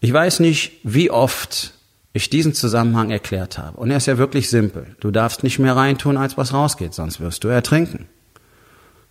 Ich 0.00 0.12
weiß 0.12 0.40
nicht, 0.40 0.72
wie 0.82 1.10
oft 1.10 1.72
ich 2.16 2.30
diesen 2.30 2.54
Zusammenhang 2.54 3.10
erklärt 3.10 3.58
habe. 3.58 3.76
Und 3.76 3.90
er 3.90 3.98
ist 3.98 4.06
ja 4.06 4.18
wirklich 4.18 4.48
simpel. 4.48 4.96
Du 5.00 5.10
darfst 5.10 5.42
nicht 5.42 5.58
mehr 5.58 5.76
reintun, 5.76 6.16
als 6.16 6.36
was 6.36 6.52
rausgeht, 6.52 6.94
sonst 6.94 7.20
wirst 7.20 7.44
du 7.44 7.48
ertrinken. 7.48 8.06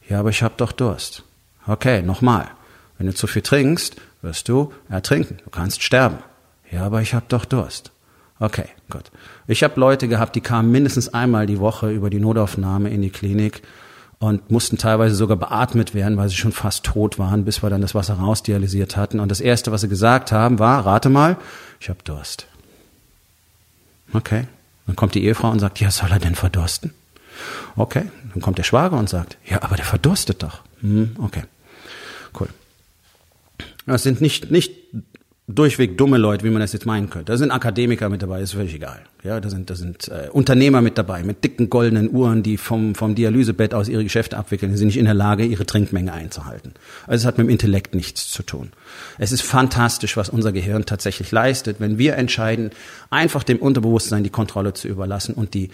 Ja, 0.09 0.19
aber 0.19 0.29
ich 0.29 0.43
habe 0.43 0.55
doch 0.57 0.71
Durst. 0.71 1.23
Okay, 1.67 2.01
nochmal. 2.01 2.47
Wenn 2.97 3.07
du 3.07 3.13
zu 3.13 3.27
viel 3.27 3.41
trinkst, 3.41 3.95
wirst 4.21 4.49
du 4.49 4.71
ertrinken. 4.89 5.37
Du 5.43 5.49
kannst 5.49 5.83
sterben. 5.83 6.17
Ja, 6.71 6.83
aber 6.83 7.01
ich 7.01 7.13
habe 7.13 7.25
doch 7.27 7.45
Durst. 7.45 7.91
Okay, 8.39 8.67
gut. 8.89 9.11
Ich 9.47 9.63
habe 9.63 9.79
Leute 9.79 10.07
gehabt, 10.07 10.35
die 10.35 10.41
kamen 10.41 10.71
mindestens 10.71 11.13
einmal 11.13 11.45
die 11.45 11.59
Woche 11.59 11.91
über 11.91 12.09
die 12.09 12.19
Notaufnahme 12.19 12.89
in 12.89 13.01
die 13.01 13.09
Klinik 13.09 13.61
und 14.19 14.51
mussten 14.51 14.77
teilweise 14.77 15.15
sogar 15.15 15.37
beatmet 15.37 15.93
werden, 15.93 16.17
weil 16.17 16.29
sie 16.29 16.35
schon 16.35 16.51
fast 16.51 16.83
tot 16.83 17.17
waren, 17.19 17.45
bis 17.45 17.63
wir 17.63 17.69
dann 17.69 17.81
das 17.81 17.95
Wasser 17.95 18.15
rausdialysiert 18.15 18.97
hatten. 18.97 19.19
Und 19.19 19.29
das 19.29 19.41
Erste, 19.41 19.71
was 19.71 19.81
sie 19.81 19.89
gesagt 19.89 20.31
haben, 20.31 20.59
war, 20.59 20.85
rate 20.85 21.09
mal, 21.09 21.37
ich 21.79 21.89
habe 21.89 21.99
Durst. 22.03 22.47
Okay. 24.13 24.47
Dann 24.87 24.95
kommt 24.95 25.15
die 25.15 25.23
Ehefrau 25.23 25.49
und 25.49 25.59
sagt, 25.59 25.79
ja, 25.79 25.91
soll 25.91 26.11
er 26.11 26.19
denn 26.19 26.35
verdursten? 26.35 26.93
Okay. 27.75 28.05
Dann 28.33 28.41
kommt 28.41 28.57
der 28.57 28.63
Schwager 28.63 28.97
und 28.97 29.09
sagt, 29.09 29.37
ja, 29.45 29.61
aber 29.61 29.75
der 29.75 29.85
verdurstet 29.85 30.43
doch. 30.43 30.61
Hm, 30.81 31.15
okay. 31.19 31.43
Cool. 32.39 32.49
Das 33.85 34.03
sind 34.03 34.21
nicht, 34.21 34.51
nicht 34.51 34.71
durchweg 35.47 35.95
dumme 35.95 36.17
Leute, 36.17 36.43
wie 36.43 36.49
man 36.49 36.59
das 36.59 36.73
jetzt 36.73 36.87
meinen 36.87 37.09
könnte. 37.09 37.31
Da 37.31 37.37
sind 37.37 37.51
Akademiker 37.51 38.09
mit 38.09 38.23
dabei, 38.23 38.41
ist 38.41 38.53
völlig 38.53 38.73
egal. 38.73 39.01
Ja, 39.23 39.39
da 39.39 39.49
sind, 39.49 39.69
da 39.69 39.75
sind 39.75 40.07
äh, 40.07 40.29
Unternehmer 40.31 40.81
mit 40.81 40.97
dabei, 40.97 41.23
mit 41.23 41.43
dicken 41.43 41.69
goldenen 41.69 42.09
Uhren, 42.11 42.41
die 42.41 42.57
vom, 42.57 42.95
vom 42.95 43.13
Dialysebett 43.13 43.75
aus 43.75 43.87
ihre 43.87 44.03
Geschäfte 44.03 44.37
abwickeln. 44.37 44.71
Die 44.71 44.77
sind 44.77 44.87
nicht 44.87 44.97
in 44.97 45.05
der 45.05 45.13
Lage, 45.13 45.45
ihre 45.45 45.65
Trinkmenge 45.65 46.13
einzuhalten. 46.13 46.73
Also 47.05 47.23
es 47.23 47.25
hat 47.25 47.37
mit 47.37 47.45
dem 47.45 47.51
Intellekt 47.51 47.93
nichts 47.93 48.31
zu 48.31 48.41
tun. 48.41 48.71
Es 49.19 49.31
ist 49.31 49.43
fantastisch, 49.43 50.17
was 50.17 50.29
unser 50.29 50.51
Gehirn 50.51 50.85
tatsächlich 50.85 51.31
leistet, 51.31 51.79
wenn 51.79 51.99
wir 51.99 52.15
entscheiden, 52.15 52.71
einfach 53.11 53.43
dem 53.43 53.59
Unterbewusstsein 53.59 54.23
die 54.23 54.31
Kontrolle 54.31 54.73
zu 54.73 54.87
überlassen 54.87 55.35
und 55.35 55.53
die, 55.53 55.69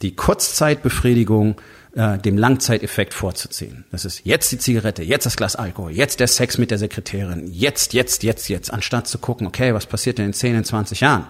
die 0.00 0.16
Kurzzeitbefriedigung 0.16 1.56
äh, 1.94 2.18
dem 2.18 2.38
Langzeiteffekt 2.38 3.14
vorzuziehen. 3.14 3.84
Das 3.90 4.04
ist 4.04 4.22
jetzt 4.24 4.50
die 4.52 4.58
Zigarette, 4.58 5.02
jetzt 5.02 5.26
das 5.26 5.36
Glas 5.36 5.56
Alkohol, 5.56 5.92
jetzt 5.92 6.20
der 6.20 6.28
Sex 6.28 6.58
mit 6.58 6.70
der 6.70 6.78
Sekretärin, 6.78 7.46
jetzt, 7.52 7.92
jetzt, 7.92 8.22
jetzt, 8.22 8.48
jetzt, 8.48 8.72
anstatt 8.72 9.06
zu 9.06 9.18
gucken, 9.18 9.46
okay, 9.46 9.74
was 9.74 9.86
passiert 9.86 10.18
denn 10.18 10.26
in 10.26 10.32
10, 10.32 10.54
in 10.56 10.64
20 10.64 11.00
Jahren? 11.00 11.26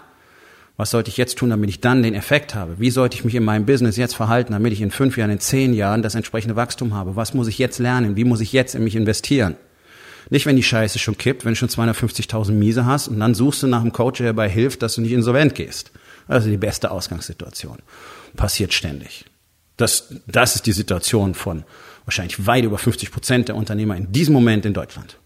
Was 0.77 0.91
sollte 0.91 1.11
ich 1.11 1.17
jetzt 1.17 1.37
tun, 1.37 1.51
damit 1.51 1.69
ich 1.69 1.81
dann 1.81 2.03
den 2.03 2.15
Effekt 2.15 2.55
habe? 2.55 2.79
Wie 2.79 2.91
sollte 2.91 3.17
ich 3.17 3.25
mich 3.25 3.35
in 3.35 3.45
meinem 3.45 3.67
Business 3.67 3.97
jetzt 3.97 4.17
verhalten, 4.17 4.53
damit 4.53 4.73
ich 4.73 4.81
in 4.81 4.91
fünf 4.91 5.19
Jahren, 5.19 5.31
in 5.31 5.39
zehn 5.39 5.75
Jahren 5.75 6.03
das 6.03 6.15
entsprechende 6.15 6.57
Wachstum 6.57 6.95
habe? 6.95 7.15
Was 7.15 7.35
muss 7.35 7.47
ich 7.47 7.59
jetzt 7.59 7.79
lernen? 7.79 8.17
Wie 8.17 8.25
muss 8.25 8.41
ich 8.41 8.53
jetzt 8.53 8.75
in 8.75 8.83
mich 8.85 8.97
investieren? 8.97 9.57
Nicht, 10.31 10.47
wenn 10.47 10.57
die 10.57 10.63
Scheiße 10.63 10.99
schon 10.99 11.19
kippt, 11.19 11.45
wenn 11.45 11.53
du 11.53 11.57
schon 11.57 11.69
250.000 11.69 12.53
Miese 12.53 12.87
hast 12.87 13.09
und 13.09 13.21
dann 13.21 13.35
suchst 13.35 13.63
du 13.63 13.67
nach 13.67 13.83
einem 13.83 13.93
Coach, 13.93 14.19
der 14.19 14.29
dabei 14.29 14.49
hilft, 14.49 14.83
dass 14.83 14.95
du 14.95 15.03
nicht 15.03 15.13
insolvent 15.13 15.55
gehst. 15.55 15.91
Also 16.27 16.49
die 16.49 16.57
beste 16.57 16.91
Ausgangssituation. 16.91 17.79
Passiert 18.37 18.73
ständig. 18.73 19.25
Das, 19.77 20.15
das 20.27 20.57
ist 20.57 20.67
die 20.67 20.73
Situation 20.73 21.35
von 21.35 21.65
wahrscheinlich 22.05 22.47
weit 22.47 22.65
über 22.65 22.79
50 22.79 23.11
Prozent 23.11 23.49
der 23.49 23.57
Unternehmer 23.57 23.97
in 23.97 24.13
diesem 24.13 24.35
Moment 24.35 24.67
in 24.67 24.75
Deutschland. 24.75 25.19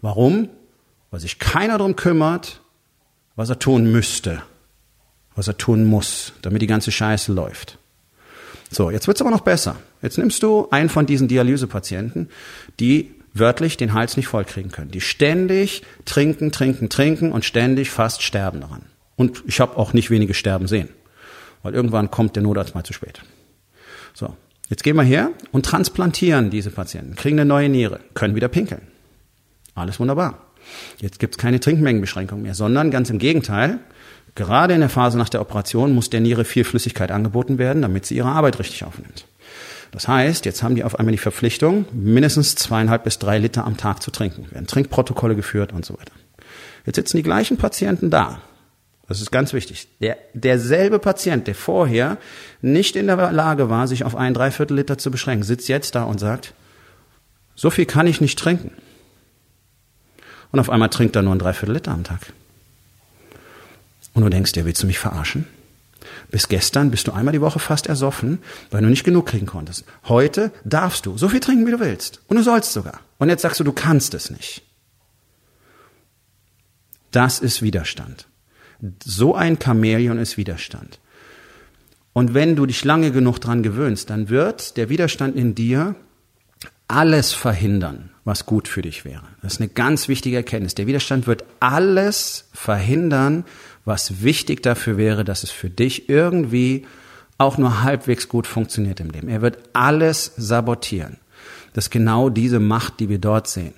Warum? 0.00 0.48
Weil 1.10 1.20
sich 1.20 1.38
keiner 1.38 1.78
darum 1.78 1.96
kümmert, 1.96 2.60
was 3.36 3.50
er 3.50 3.58
tun 3.58 3.90
müsste, 3.90 4.42
was 5.34 5.48
er 5.48 5.56
tun 5.56 5.84
muss, 5.84 6.32
damit 6.42 6.62
die 6.62 6.66
ganze 6.66 6.92
Scheiße 6.92 7.32
läuft. 7.32 7.78
So, 8.70 8.90
jetzt 8.90 9.06
wird's 9.06 9.20
aber 9.20 9.30
noch 9.30 9.40
besser. 9.40 9.76
Jetzt 10.02 10.18
nimmst 10.18 10.42
du 10.42 10.68
einen 10.70 10.88
von 10.88 11.06
diesen 11.06 11.28
Dialysepatienten, 11.28 12.28
die 12.78 13.10
wörtlich 13.34 13.76
den 13.76 13.92
Hals 13.92 14.16
nicht 14.16 14.28
vollkriegen 14.28 14.70
können, 14.70 14.90
die 14.90 15.00
ständig 15.00 15.82
trinken, 16.04 16.52
trinken, 16.52 16.88
trinken 16.88 17.32
und 17.32 17.44
ständig 17.44 17.90
fast 17.90 18.22
sterben 18.22 18.60
daran. 18.60 18.82
Und 19.16 19.42
ich 19.46 19.60
habe 19.60 19.76
auch 19.76 19.92
nicht 19.92 20.10
wenige 20.10 20.34
sterben 20.34 20.66
sehen, 20.66 20.88
weil 21.62 21.74
irgendwann 21.74 22.10
kommt 22.10 22.36
der 22.36 22.42
Notarzt 22.42 22.74
mal 22.74 22.84
zu 22.84 22.92
spät. 22.92 23.22
So, 24.14 24.34
jetzt 24.68 24.82
gehen 24.82 24.96
wir 24.96 25.02
her 25.02 25.30
und 25.52 25.66
transplantieren 25.66 26.50
diese 26.50 26.70
Patienten, 26.70 27.14
kriegen 27.14 27.38
eine 27.38 27.48
neue 27.48 27.68
Niere, 27.68 28.00
können 28.14 28.34
wieder 28.34 28.48
pinkeln. 28.48 28.82
Alles 29.74 30.00
wunderbar. 30.00 30.46
Jetzt 30.98 31.18
gibt's 31.18 31.38
keine 31.38 31.60
Trinkmengenbeschränkung 31.60 32.42
mehr, 32.42 32.54
sondern 32.54 32.90
ganz 32.90 33.10
im 33.10 33.18
Gegenteil, 33.18 33.78
gerade 34.34 34.74
in 34.74 34.80
der 34.80 34.88
Phase 34.88 35.18
nach 35.18 35.28
der 35.28 35.40
Operation 35.40 35.94
muss 35.94 36.10
der 36.10 36.20
Niere 36.20 36.44
viel 36.44 36.64
Flüssigkeit 36.64 37.10
angeboten 37.10 37.58
werden, 37.58 37.82
damit 37.82 38.06
sie 38.06 38.16
ihre 38.16 38.28
Arbeit 38.28 38.58
richtig 38.58 38.84
aufnimmt. 38.84 39.26
Das 39.92 40.06
heißt, 40.06 40.44
jetzt 40.44 40.62
haben 40.62 40.76
die 40.76 40.84
auf 40.84 40.98
einmal 40.98 41.12
die 41.12 41.18
Verpflichtung, 41.18 41.86
mindestens 41.92 42.54
zweieinhalb 42.54 43.04
bis 43.04 43.18
drei 43.18 43.38
Liter 43.38 43.64
am 43.64 43.76
Tag 43.76 44.02
zu 44.02 44.12
trinken. 44.12 44.46
Werden 44.52 44.68
Trinkprotokolle 44.68 45.34
geführt 45.34 45.72
und 45.72 45.84
so 45.84 45.94
weiter. 45.98 46.12
Jetzt 46.86 46.96
sitzen 46.96 47.16
die 47.16 47.22
gleichen 47.24 47.56
Patienten 47.56 48.10
da 48.10 48.40
das 49.10 49.20
ist 49.20 49.32
ganz 49.32 49.52
wichtig. 49.52 49.88
Der, 50.00 50.16
derselbe 50.34 51.00
Patient, 51.00 51.48
der 51.48 51.56
vorher 51.56 52.16
nicht 52.62 52.94
in 52.94 53.08
der 53.08 53.32
Lage 53.32 53.68
war, 53.68 53.88
sich 53.88 54.04
auf 54.04 54.14
ein 54.14 54.34
Dreiviertel 54.34 54.76
Liter 54.76 54.98
zu 54.98 55.10
beschränken, 55.10 55.42
sitzt 55.42 55.68
jetzt 55.68 55.96
da 55.96 56.04
und 56.04 56.20
sagt, 56.20 56.54
so 57.56 57.70
viel 57.70 57.86
kann 57.86 58.06
ich 58.06 58.20
nicht 58.20 58.38
trinken. 58.38 58.70
Und 60.52 60.60
auf 60.60 60.70
einmal 60.70 60.90
trinkt 60.90 61.16
er 61.16 61.22
nur 61.22 61.34
ein 61.34 61.40
Dreiviertel 61.40 61.72
Liter 61.72 61.90
am 61.90 62.04
Tag. 62.04 62.20
Und 64.14 64.22
du 64.22 64.28
denkst 64.28 64.52
dir, 64.52 64.64
willst 64.64 64.80
du 64.84 64.86
mich 64.86 65.00
verarschen? 65.00 65.44
Bis 66.30 66.46
gestern 66.46 66.92
bist 66.92 67.08
du 67.08 67.12
einmal 67.12 67.32
die 67.32 67.40
Woche 67.40 67.58
fast 67.58 67.88
ersoffen, 67.88 68.38
weil 68.70 68.80
du 68.80 68.88
nicht 68.88 69.02
genug 69.02 69.26
kriegen 69.26 69.46
konntest. 69.46 69.86
Heute 70.04 70.52
darfst 70.64 71.04
du 71.06 71.18
so 71.18 71.28
viel 71.28 71.40
trinken, 71.40 71.66
wie 71.66 71.72
du 71.72 71.80
willst. 71.80 72.20
Und 72.28 72.36
du 72.36 72.44
sollst 72.44 72.72
sogar. 72.72 73.00
Und 73.18 73.28
jetzt 73.28 73.42
sagst 73.42 73.58
du, 73.58 73.64
du 73.64 73.72
kannst 73.72 74.14
es 74.14 74.30
nicht. 74.30 74.62
Das 77.10 77.40
ist 77.40 77.60
Widerstand. 77.60 78.29
So 79.04 79.34
ein 79.34 79.58
Chamäleon 79.62 80.18
ist 80.18 80.36
Widerstand. 80.36 80.98
Und 82.12 82.34
wenn 82.34 82.56
du 82.56 82.66
dich 82.66 82.84
lange 82.84 83.12
genug 83.12 83.38
dran 83.38 83.62
gewöhnst, 83.62 84.10
dann 84.10 84.28
wird 84.28 84.76
der 84.76 84.88
Widerstand 84.88 85.36
in 85.36 85.54
dir 85.54 85.94
alles 86.88 87.32
verhindern, 87.32 88.10
was 88.24 88.46
gut 88.46 88.66
für 88.66 88.82
dich 88.82 89.04
wäre. 89.04 89.22
Das 89.42 89.54
ist 89.54 89.60
eine 89.60 89.68
ganz 89.68 90.08
wichtige 90.08 90.36
Erkenntnis. 90.36 90.74
Der 90.74 90.88
Widerstand 90.88 91.26
wird 91.26 91.44
alles 91.60 92.48
verhindern, 92.52 93.44
was 93.84 94.22
wichtig 94.22 94.62
dafür 94.62 94.96
wäre, 94.96 95.24
dass 95.24 95.44
es 95.44 95.50
für 95.50 95.70
dich 95.70 96.08
irgendwie 96.08 96.86
auch 97.38 97.58
nur 97.58 97.82
halbwegs 97.82 98.28
gut 98.28 98.46
funktioniert 98.46 99.00
im 99.00 99.10
Leben. 99.10 99.28
Er 99.28 99.40
wird 99.40 99.58
alles 99.72 100.32
sabotieren. 100.36 101.18
Das 101.72 101.86
ist 101.86 101.90
genau 101.90 102.28
diese 102.28 102.60
Macht, 102.60 103.00
die 103.00 103.08
wir 103.08 103.18
dort 103.18 103.46
sehen. 103.46 103.72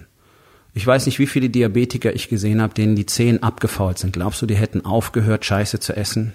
Ich 0.74 0.86
weiß 0.86 1.06
nicht, 1.06 1.18
wie 1.18 1.26
viele 1.26 1.50
Diabetiker 1.50 2.14
ich 2.14 2.28
gesehen 2.28 2.62
habe, 2.62 2.74
denen 2.74 2.96
die 2.96 3.06
Zehen 3.06 3.42
abgefault 3.42 3.98
sind. 3.98 4.12
Glaubst 4.12 4.40
du, 4.40 4.46
die 4.46 4.54
hätten 4.54 4.84
aufgehört, 4.84 5.44
Scheiße 5.44 5.80
zu 5.80 5.94
essen? 5.94 6.32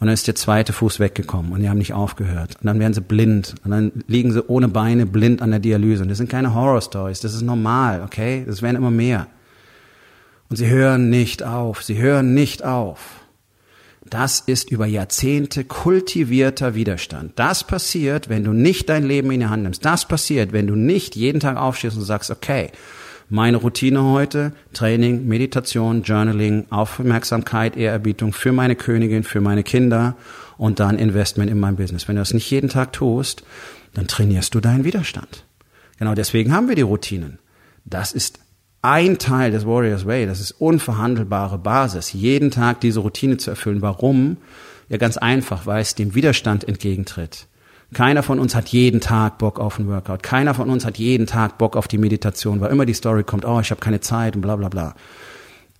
Und 0.00 0.06
dann 0.06 0.14
ist 0.14 0.26
der 0.26 0.34
zweite 0.34 0.72
Fuß 0.72 0.98
weggekommen 0.98 1.52
und 1.52 1.60
die 1.60 1.68
haben 1.68 1.78
nicht 1.78 1.92
aufgehört. 1.92 2.56
Und 2.60 2.66
dann 2.66 2.80
werden 2.80 2.94
sie 2.94 3.02
blind. 3.02 3.54
Und 3.62 3.70
dann 3.70 3.92
liegen 4.08 4.32
sie 4.32 4.44
ohne 4.44 4.66
Beine 4.68 5.06
blind 5.06 5.42
an 5.42 5.50
der 5.50 5.60
Dialyse. 5.60 6.02
Und 6.02 6.08
das 6.08 6.18
sind 6.18 6.30
keine 6.30 6.54
Horror-Stories. 6.54 7.20
Das 7.20 7.34
ist 7.34 7.42
normal, 7.42 8.02
okay? 8.02 8.42
Das 8.44 8.62
werden 8.62 8.76
immer 8.76 8.90
mehr. 8.90 9.28
Und 10.48 10.56
sie 10.56 10.66
hören 10.66 11.08
nicht 11.08 11.44
auf. 11.44 11.84
Sie 11.84 11.98
hören 11.98 12.34
nicht 12.34 12.64
auf. 12.64 12.98
Das 14.04 14.40
ist 14.40 14.70
über 14.70 14.86
Jahrzehnte 14.86 15.64
kultivierter 15.64 16.74
Widerstand. 16.74 17.32
Das 17.36 17.64
passiert, 17.64 18.28
wenn 18.28 18.42
du 18.42 18.52
nicht 18.52 18.88
dein 18.88 19.04
Leben 19.04 19.30
in 19.30 19.40
die 19.40 19.46
Hand 19.46 19.62
nimmst. 19.62 19.84
Das 19.84 20.08
passiert, 20.08 20.52
wenn 20.52 20.66
du 20.66 20.74
nicht 20.74 21.14
jeden 21.14 21.38
Tag 21.38 21.56
aufstehst 21.56 21.96
und 21.96 22.02
sagst, 22.02 22.30
okay, 22.30 22.72
meine 23.32 23.56
Routine 23.56 24.04
heute, 24.04 24.52
Training, 24.74 25.26
Meditation, 25.26 26.02
Journaling, 26.02 26.66
Aufmerksamkeit, 26.68 27.78
Ehrerbietung 27.78 28.34
für 28.34 28.52
meine 28.52 28.76
Königin, 28.76 29.24
für 29.24 29.40
meine 29.40 29.62
Kinder 29.62 30.16
und 30.58 30.80
dann 30.80 30.98
Investment 30.98 31.50
in 31.50 31.58
mein 31.58 31.76
Business. 31.76 32.06
Wenn 32.06 32.16
du 32.16 32.20
das 32.20 32.34
nicht 32.34 32.50
jeden 32.50 32.68
Tag 32.68 32.92
tust, 32.92 33.42
dann 33.94 34.06
trainierst 34.06 34.54
du 34.54 34.60
deinen 34.60 34.84
Widerstand. 34.84 35.46
Genau 35.98 36.14
deswegen 36.14 36.52
haben 36.52 36.68
wir 36.68 36.76
die 36.76 36.82
Routinen. 36.82 37.38
Das 37.86 38.12
ist 38.12 38.38
ein 38.82 39.16
Teil 39.18 39.50
des 39.50 39.66
Warriors 39.66 40.06
Way, 40.06 40.26
das 40.26 40.40
ist 40.40 40.52
unverhandelbare 40.52 41.56
Basis, 41.56 42.12
jeden 42.12 42.50
Tag 42.50 42.82
diese 42.82 43.00
Routine 43.00 43.38
zu 43.38 43.48
erfüllen. 43.48 43.80
Warum? 43.80 44.36
Ja, 44.90 44.98
ganz 44.98 45.16
einfach, 45.16 45.64
weil 45.64 45.80
es 45.80 45.94
dem 45.94 46.14
Widerstand 46.14 46.68
entgegentritt. 46.68 47.46
Keiner 47.92 48.22
von 48.22 48.38
uns 48.38 48.54
hat 48.54 48.68
jeden 48.68 49.00
Tag 49.00 49.38
Bock 49.38 49.60
auf 49.60 49.78
ein 49.78 49.86
Workout. 49.88 50.22
Keiner 50.22 50.54
von 50.54 50.70
uns 50.70 50.84
hat 50.84 50.98
jeden 50.98 51.26
Tag 51.26 51.58
Bock 51.58 51.76
auf 51.76 51.88
die 51.88 51.98
Meditation, 51.98 52.60
weil 52.60 52.70
immer 52.70 52.86
die 52.86 52.94
Story 52.94 53.22
kommt, 53.22 53.44
oh, 53.44 53.60
ich 53.60 53.70
habe 53.70 53.80
keine 53.80 54.00
Zeit 54.00 54.34
und 54.34 54.42
bla 54.42 54.56
bla 54.56 54.68
bla. 54.68 54.94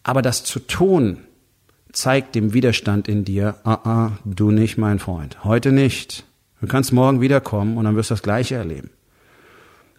Aber 0.02 0.20
das 0.20 0.44
zu 0.44 0.58
tun, 0.58 1.18
zeigt 1.92 2.34
dem 2.34 2.52
Widerstand 2.52 3.08
in 3.08 3.24
dir, 3.24 3.56
ah, 3.64 3.78
ah, 3.84 4.12
du 4.24 4.50
nicht, 4.50 4.78
mein 4.78 4.98
Freund. 4.98 5.44
Heute 5.44 5.72
nicht. 5.72 6.24
Du 6.60 6.66
kannst 6.66 6.92
morgen 6.92 7.20
wiederkommen 7.20 7.76
und 7.76 7.84
dann 7.84 7.96
wirst 7.96 8.10
du 8.10 8.14
das 8.14 8.22
Gleiche 8.22 8.56
erleben. 8.56 8.90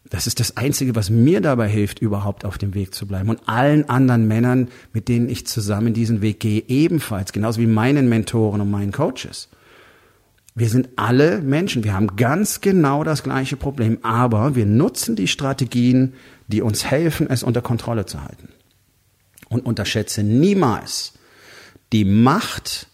Das 0.09 0.27
ist 0.27 0.39
das 0.39 0.57
Einzige, 0.57 0.95
was 0.95 1.09
mir 1.09 1.41
dabei 1.41 1.67
hilft, 1.67 1.99
überhaupt 1.99 2.45
auf 2.45 2.57
dem 2.57 2.73
Weg 2.73 2.93
zu 2.93 3.07
bleiben. 3.07 3.29
Und 3.29 3.47
allen 3.47 3.89
anderen 3.89 4.27
Männern, 4.27 4.67
mit 4.91 5.07
denen 5.07 5.29
ich 5.29 5.47
zusammen 5.47 5.93
diesen 5.93 6.21
Weg 6.21 6.39
gehe, 6.39 6.63
ebenfalls, 6.67 7.31
genauso 7.31 7.61
wie 7.61 7.67
meinen 7.67 8.09
Mentoren 8.09 8.61
und 8.61 8.69
meinen 8.69 8.91
Coaches. 8.91 9.49
Wir 10.55 10.69
sind 10.69 10.89
alle 10.97 11.41
Menschen, 11.41 11.83
wir 11.83 11.93
haben 11.93 12.15
ganz 12.15 12.61
genau 12.61 13.03
das 13.03 13.23
gleiche 13.23 13.57
Problem, 13.57 13.97
aber 14.03 14.55
wir 14.55 14.67
nutzen 14.67 15.15
die 15.15 15.27
Strategien, 15.27 16.13
die 16.47 16.61
uns 16.61 16.85
helfen, 16.85 17.27
es 17.29 17.41
unter 17.41 17.61
Kontrolle 17.61 18.05
zu 18.05 18.21
halten. 18.21 18.49
Und 19.49 19.65
unterschätze 19.65 20.23
niemals 20.23 21.13
die 21.91 22.05
Macht, 22.05 22.87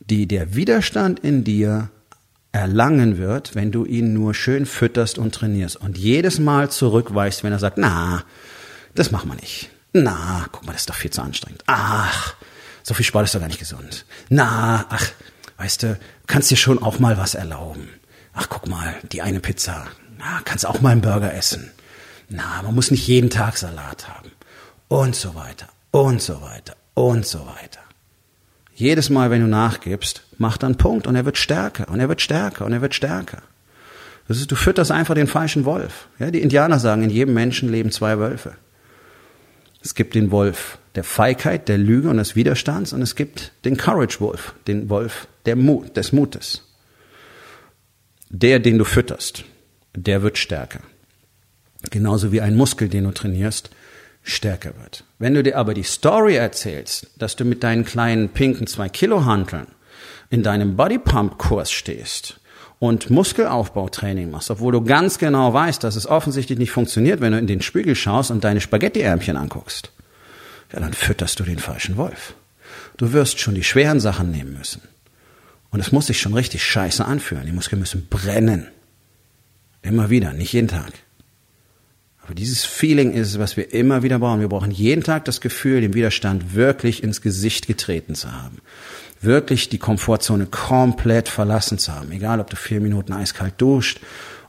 die 0.00 0.26
der 0.26 0.54
Widerstand 0.54 1.20
in 1.20 1.44
dir 1.44 1.90
erlangen 2.52 3.18
wird, 3.18 3.54
wenn 3.54 3.72
du 3.72 3.84
ihn 3.84 4.14
nur 4.14 4.32
schön 4.32 4.64
fütterst 4.64 5.18
und 5.18 5.34
trainierst 5.34 5.76
und 5.76 5.98
jedes 5.98 6.38
Mal 6.38 6.70
zurückweichst, 6.70 7.42
wenn 7.42 7.52
er 7.52 7.58
sagt, 7.58 7.78
na, 7.78 8.24
das 8.94 9.10
machen 9.10 9.30
wir 9.30 9.36
nicht. 9.36 9.70
Na, 9.92 10.46
guck 10.52 10.64
mal, 10.64 10.72
das 10.72 10.82
ist 10.82 10.90
doch 10.90 10.94
viel 10.94 11.10
zu 11.10 11.22
anstrengend. 11.22 11.64
Ach, 11.66 12.34
so 12.82 12.94
viel 12.94 13.04
Sport 13.04 13.24
ist 13.24 13.34
doch 13.34 13.40
gar 13.40 13.48
nicht 13.48 13.58
gesund. 13.58 14.06
Na, 14.28 14.86
ach, 14.88 15.10
weißt 15.56 15.82
du, 15.82 15.98
kannst 16.26 16.50
dir 16.50 16.56
schon 16.56 16.82
auch 16.82 16.98
mal 16.98 17.18
was 17.18 17.34
erlauben. 17.34 17.88
Ach, 18.32 18.48
guck 18.48 18.68
mal, 18.68 18.94
die 19.12 19.22
eine 19.22 19.40
Pizza. 19.40 19.86
Na, 20.18 20.40
kannst 20.44 20.66
auch 20.66 20.80
mal 20.80 20.90
einen 20.90 21.00
Burger 21.00 21.34
essen. 21.34 21.70
Na, 22.28 22.62
man 22.62 22.74
muss 22.74 22.90
nicht 22.90 23.06
jeden 23.06 23.30
Tag 23.30 23.56
Salat 23.56 24.08
haben. 24.08 24.30
Und 24.88 25.14
so 25.14 25.34
weiter. 25.34 25.68
Und 25.90 26.20
so 26.20 26.40
weiter. 26.40 26.74
Und 26.94 27.26
so 27.26 27.40
weiter. 27.40 27.80
Jedes 28.74 29.08
Mal, 29.08 29.30
wenn 29.30 29.40
du 29.40 29.46
nachgibst, 29.46 30.24
mach 30.38 30.56
dann 30.56 30.76
Punkt 30.76 31.06
und 31.06 31.14
er 31.14 31.24
wird 31.24 31.38
stärker 31.38 31.88
und 31.88 32.00
er 32.00 32.08
wird 32.08 32.20
stärker 32.20 32.64
und 32.64 32.72
er 32.72 32.80
wird 32.80 32.94
stärker. 32.94 33.42
Das 34.26 34.38
ist, 34.38 34.50
du 34.50 34.56
fütterst 34.56 34.90
einfach 34.90 35.14
den 35.14 35.26
falschen 35.26 35.64
Wolf. 35.64 36.08
Ja, 36.18 36.30
die 36.30 36.40
Indianer 36.40 36.78
sagen, 36.78 37.02
in 37.02 37.10
jedem 37.10 37.34
Menschen 37.34 37.70
leben 37.70 37.92
zwei 37.92 38.18
Wölfe. 38.18 38.54
Es 39.82 39.94
gibt 39.94 40.14
den 40.14 40.30
Wolf 40.30 40.78
der 40.94 41.04
Feigheit, 41.04 41.68
der 41.68 41.78
Lüge 41.78 42.08
und 42.08 42.18
des 42.18 42.36
Widerstands 42.36 42.92
und 42.92 43.02
es 43.02 43.16
gibt 43.16 43.52
den 43.64 43.76
Courage 43.76 44.20
Wolf, 44.20 44.54
den 44.66 44.88
Wolf 44.88 45.26
der 45.46 45.56
Mut, 45.56 45.96
des 45.96 46.12
Mutes. 46.12 46.62
Der, 48.30 48.58
den 48.58 48.78
du 48.78 48.84
fütterst, 48.84 49.44
der 49.94 50.22
wird 50.22 50.38
stärker. 50.38 50.80
Genauso 51.90 52.32
wie 52.32 52.40
ein 52.40 52.56
Muskel, 52.56 52.88
den 52.88 53.04
du 53.04 53.10
trainierst, 53.10 53.70
stärker 54.22 54.72
wird. 54.80 55.04
Wenn 55.18 55.34
du 55.34 55.42
dir 55.42 55.58
aber 55.58 55.74
die 55.74 55.82
Story 55.82 56.36
erzählst, 56.36 57.10
dass 57.18 57.36
du 57.36 57.44
mit 57.44 57.62
deinen 57.62 57.84
kleinen 57.84 58.30
pinken 58.30 58.66
zwei 58.66 58.88
Kilo 58.88 59.24
Hanteln 59.24 59.66
in 60.30 60.42
deinem 60.42 60.76
Bodypump-Kurs 60.76 61.70
stehst 61.70 62.40
und 62.78 63.10
Muskelaufbautraining 63.10 64.30
machst, 64.30 64.50
obwohl 64.50 64.72
du 64.72 64.82
ganz 64.82 65.18
genau 65.18 65.52
weißt, 65.52 65.84
dass 65.84 65.96
es 65.96 66.06
offensichtlich 66.06 66.58
nicht 66.58 66.70
funktioniert, 66.70 67.20
wenn 67.20 67.32
du 67.32 67.38
in 67.38 67.46
den 67.46 67.60
Spiegel 67.60 67.94
schaust 67.94 68.30
und 68.30 68.42
deine 68.42 68.60
Spaghetti-Ärmchen 68.60 69.36
anguckst, 69.36 69.92
ja, 70.74 70.80
dann 70.80 70.92
fütterst 70.92 71.38
du 71.38 71.44
den 71.44 71.58
falschen 71.58 71.96
Wolf. 71.96 72.34
Du 72.96 73.12
wirst 73.12 73.38
schon 73.38 73.54
die 73.54 73.62
schweren 73.62 74.00
Sachen 74.00 74.30
nehmen 74.30 74.54
müssen. 74.58 74.82
Und 75.70 75.80
es 75.80 75.92
muss 75.92 76.06
sich 76.06 76.20
schon 76.20 76.34
richtig 76.34 76.64
scheiße 76.64 77.04
anfühlen. 77.04 77.46
Die 77.46 77.52
Muskeln 77.52 77.78
müssen 77.80 78.06
brennen. 78.08 78.66
Immer 79.82 80.10
wieder, 80.10 80.32
nicht 80.32 80.52
jeden 80.52 80.68
Tag. 80.68 80.92
Aber 82.22 82.34
dieses 82.34 82.64
Feeling 82.64 83.12
ist 83.12 83.28
es, 83.28 83.38
was 83.38 83.56
wir 83.56 83.72
immer 83.72 84.02
wieder 84.02 84.18
brauchen. 84.18 84.40
Wir 84.40 84.48
brauchen 84.48 84.70
jeden 84.70 85.04
Tag 85.04 85.26
das 85.26 85.40
Gefühl, 85.40 85.80
den 85.80 85.94
Widerstand 85.94 86.54
wirklich 86.54 87.02
ins 87.02 87.20
Gesicht 87.20 87.66
getreten 87.66 88.14
zu 88.14 88.32
haben. 88.32 88.58
Wirklich 89.20 89.68
die 89.68 89.78
Komfortzone 89.78 90.46
komplett 90.46 91.28
verlassen 91.28 91.78
zu 91.78 91.92
haben. 91.92 92.10
Egal, 92.12 92.40
ob 92.40 92.50
du 92.50 92.56
vier 92.56 92.80
Minuten 92.80 93.12
eiskalt 93.12 93.54
duscht, 93.58 94.00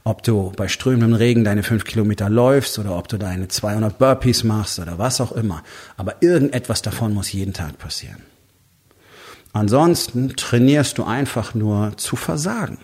ob 0.06 0.22
du 0.22 0.52
bei 0.56 0.68
strömendem 0.68 1.16
Regen 1.16 1.44
deine 1.44 1.64
fünf 1.64 1.84
Kilometer 1.84 2.30
läufst 2.30 2.78
oder 2.78 2.96
ob 2.96 3.08
du 3.08 3.18
deine 3.18 3.48
200 3.48 3.98
Burpees 3.98 4.44
machst 4.44 4.80
oder 4.80 5.00
was 5.00 5.20
auch 5.20 5.32
immer. 5.32 5.64
Aber 5.98 6.22
irgendetwas 6.22 6.84
davon 6.84 7.14
muss 7.14 7.34
jeden 7.34 7.54
Tag 7.54 7.80
passieren. 7.80 8.22
Ansonsten 9.52 10.36
trainierst 10.36 11.00
du 11.00 11.06
einfach 11.06 11.56
nur 11.56 11.98
zu 11.98 12.16
versagen. 12.16 12.78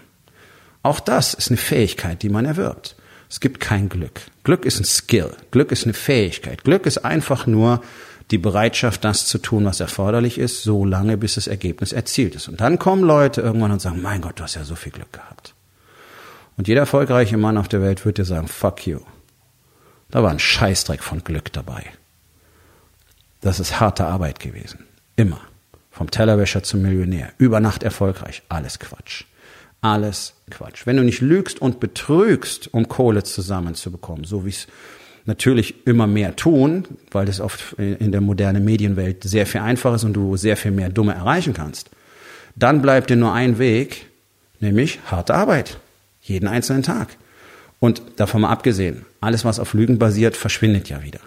Auch 0.82 1.00
das 1.00 1.36
ist 1.36 1.50
eine 1.50 1.58
Fähigkeit, 1.58 2.24
die 2.24 2.30
man 2.30 2.46
erwirbt. 2.46 2.96
Es 3.30 3.40
gibt 3.40 3.60
kein 3.60 3.88
Glück. 3.88 4.22
Glück 4.44 4.66
ist 4.66 4.80
ein 4.80 4.86
Skill. 4.86 5.32
Glück 5.51 5.72
ist 5.72 5.84
eine 5.84 5.94
Fähigkeit. 5.94 6.63
Glück 6.63 6.88
ist 6.88 7.06
einfach 7.06 7.46
nur 7.46 7.82
die 8.32 8.40
Bereitschaft, 8.40 9.04
das 9.04 9.28
zu 9.28 9.38
tun, 9.38 9.66
was 9.66 9.80
erforderlich 9.80 10.40
ist, 10.40 10.63
so 10.63 10.86
lange, 10.86 11.18
bis 11.18 11.36
das 11.36 11.46
Ergebnis 11.46 11.92
erzielt 11.92 12.34
ist. 12.34 12.48
Und 12.48 12.62
dann 12.62 12.80
kommen 12.80 13.04
Leute 13.04 13.42
irgendwann 13.42 13.72
und 13.72 13.82
sagen, 13.82 14.01
mein 14.01 14.22
Gott, 14.22 14.40
du 14.40 14.44
hast 14.44 14.56
ja 14.56 14.63
so 14.63 14.75
viel 14.75 14.92
Glück 14.92 15.13
gehabt. 15.13 15.54
Und 16.58 16.67
jeder 16.67 16.81
erfolgreiche 16.81 17.38
Mann 17.38 17.58
auf 17.58 17.67
der 17.67 17.81
Welt 17.81 18.05
wird 18.05 18.17
dir 18.17 18.25
sagen, 18.25 18.48
fuck 18.48 18.86
you. 18.86 19.00
Da 20.10 20.22
war 20.24 20.31
ein 20.31 20.39
Scheißdreck 20.39 21.01
von 21.01 21.24
Glück 21.24 21.51
dabei. 21.53 21.86
Das 23.39 23.60
ist 23.60 23.79
harte 23.79 24.05
Arbeit 24.05 24.39
gewesen. 24.39 24.86
Immer. 25.15 25.39
Vom 25.89 26.12
Tellerwäscher 26.12 26.63
zum 26.63 26.81
Millionär. 26.81 27.31
Über 27.38 27.60
Nacht 27.60 27.84
erfolgreich. 27.84 28.43
Alles 28.50 28.79
Quatsch. 28.79 29.24
Alles 29.81 30.34
Quatsch. 30.50 30.86
Wenn 30.86 30.98
du 30.98 31.03
nicht 31.03 31.22
lügst 31.22 31.62
und 31.62 31.79
betrügst, 31.79 32.74
um 32.74 32.88
Kohle 32.88 33.24
zusammenzubekommen, 33.24 34.25
so 34.25 34.46
wie 34.46 34.50
es 34.50 34.67
natürlich 35.25 35.88
immer 35.88 36.08
mehr 36.08 36.36
tun, 36.36 36.86
weil 37.12 37.25
das 37.25 37.39
oft 37.39 37.74
in 37.74 38.12
der 38.12 38.22
modernen 38.22 38.63
Medienwelt 38.63 39.24
sehr 39.24 39.46
viel 39.46 39.62
einfacher 39.62 39.96
ist 39.96 40.03
und 40.03 40.13
du 40.13 40.38
sehr 40.38 40.58
viel 40.58 40.72
mehr 40.72 40.89
Dumme 40.89 41.13
erreichen 41.13 41.53
kannst, 41.53 41.89
dann 42.55 42.81
bleibt 42.81 43.10
dir 43.10 43.15
nur 43.15 43.34
ein 43.34 43.58
Weg, 43.60 44.08
nämlich 44.60 45.00
harte 45.10 45.34
Arbeit. 45.34 45.77
Jeden 46.22 46.48
einzelnen 46.48 46.84
Tag. 46.84 47.18
Und 47.80 48.01
davon 48.18 48.42
mal 48.42 48.50
abgesehen, 48.50 49.06
alles, 49.22 49.44
was 49.44 49.60
auf 49.60 49.74
Lügen 49.74 49.98
basiert, 49.98 50.38
verschwindet 50.38 50.88
ja 50.88 51.01
wieder. 51.04 51.20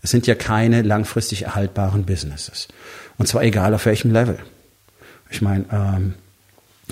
Es 0.00 0.10
sind 0.10 0.26
ja 0.26 0.34
keine 0.34 0.82
langfristig 0.82 1.42
erhaltbaren 1.42 2.04
Businesses. 2.04 2.68
Und 3.18 3.26
zwar 3.26 3.42
egal 3.42 3.74
auf 3.74 3.86
welchem 3.86 4.12
Level. 4.12 4.38
Ich 5.30 5.42
meine, 5.42 5.64
ähm, 5.72 6.14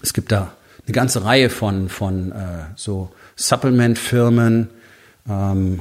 es 0.02 0.12
gibt 0.12 0.32
da 0.32 0.52
eine 0.86 0.92
ganze 0.92 1.24
Reihe 1.24 1.50
von, 1.50 1.88
von 1.88 2.32
äh, 2.32 2.64
so 2.74 3.12
Supplement-Firmen. 3.36 4.68
Ähm, 5.28 5.80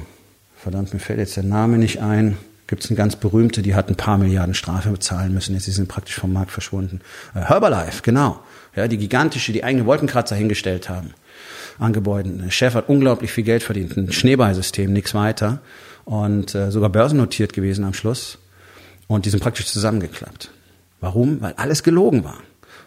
verdammt, 0.56 0.92
mir 0.92 1.00
fällt 1.00 1.18
jetzt 1.18 1.36
der 1.36 1.44
Name 1.44 1.78
nicht 1.78 2.00
ein. 2.00 2.36
Gibt 2.68 2.84
es 2.84 2.90
eine 2.90 2.96
ganz 2.96 3.16
berühmte, 3.16 3.62
die 3.62 3.74
hat 3.74 3.88
ein 3.88 3.96
paar 3.96 4.18
Milliarden 4.18 4.54
Strafe 4.54 4.90
bezahlen 4.90 5.34
müssen. 5.34 5.54
Jetzt 5.54 5.64
sie 5.64 5.72
sind 5.72 5.88
praktisch 5.88 6.14
vom 6.14 6.32
Markt 6.32 6.52
verschwunden. 6.52 7.00
Äh, 7.34 7.40
Herbalife, 7.40 8.02
genau. 8.02 8.40
Ja, 8.76 8.86
die 8.86 8.98
gigantische, 8.98 9.52
die 9.52 9.64
eigene 9.64 9.86
Wolkenkratzer 9.86 10.36
hingestellt 10.36 10.88
haben 10.88 11.12
an 11.78 11.92
Gebäuden. 11.92 12.50
Chef 12.50 12.74
hat 12.74 12.88
unglaublich 12.88 13.32
viel 13.32 13.44
Geld 13.44 13.62
verdient. 13.62 13.96
Ein 13.96 14.12
Schneeballsystem, 14.12 14.92
nichts 14.92 15.14
weiter. 15.14 15.60
Und 16.04 16.54
äh, 16.54 16.70
sogar 16.70 16.90
börsennotiert 16.90 17.52
gewesen 17.52 17.84
am 17.84 17.94
Schluss. 17.94 18.38
Und 19.06 19.26
die 19.26 19.30
sind 19.30 19.42
praktisch 19.42 19.66
zusammengeklappt. 19.66 20.50
Warum? 21.00 21.40
Weil 21.40 21.54
alles 21.54 21.82
gelogen 21.82 22.24
war 22.24 22.38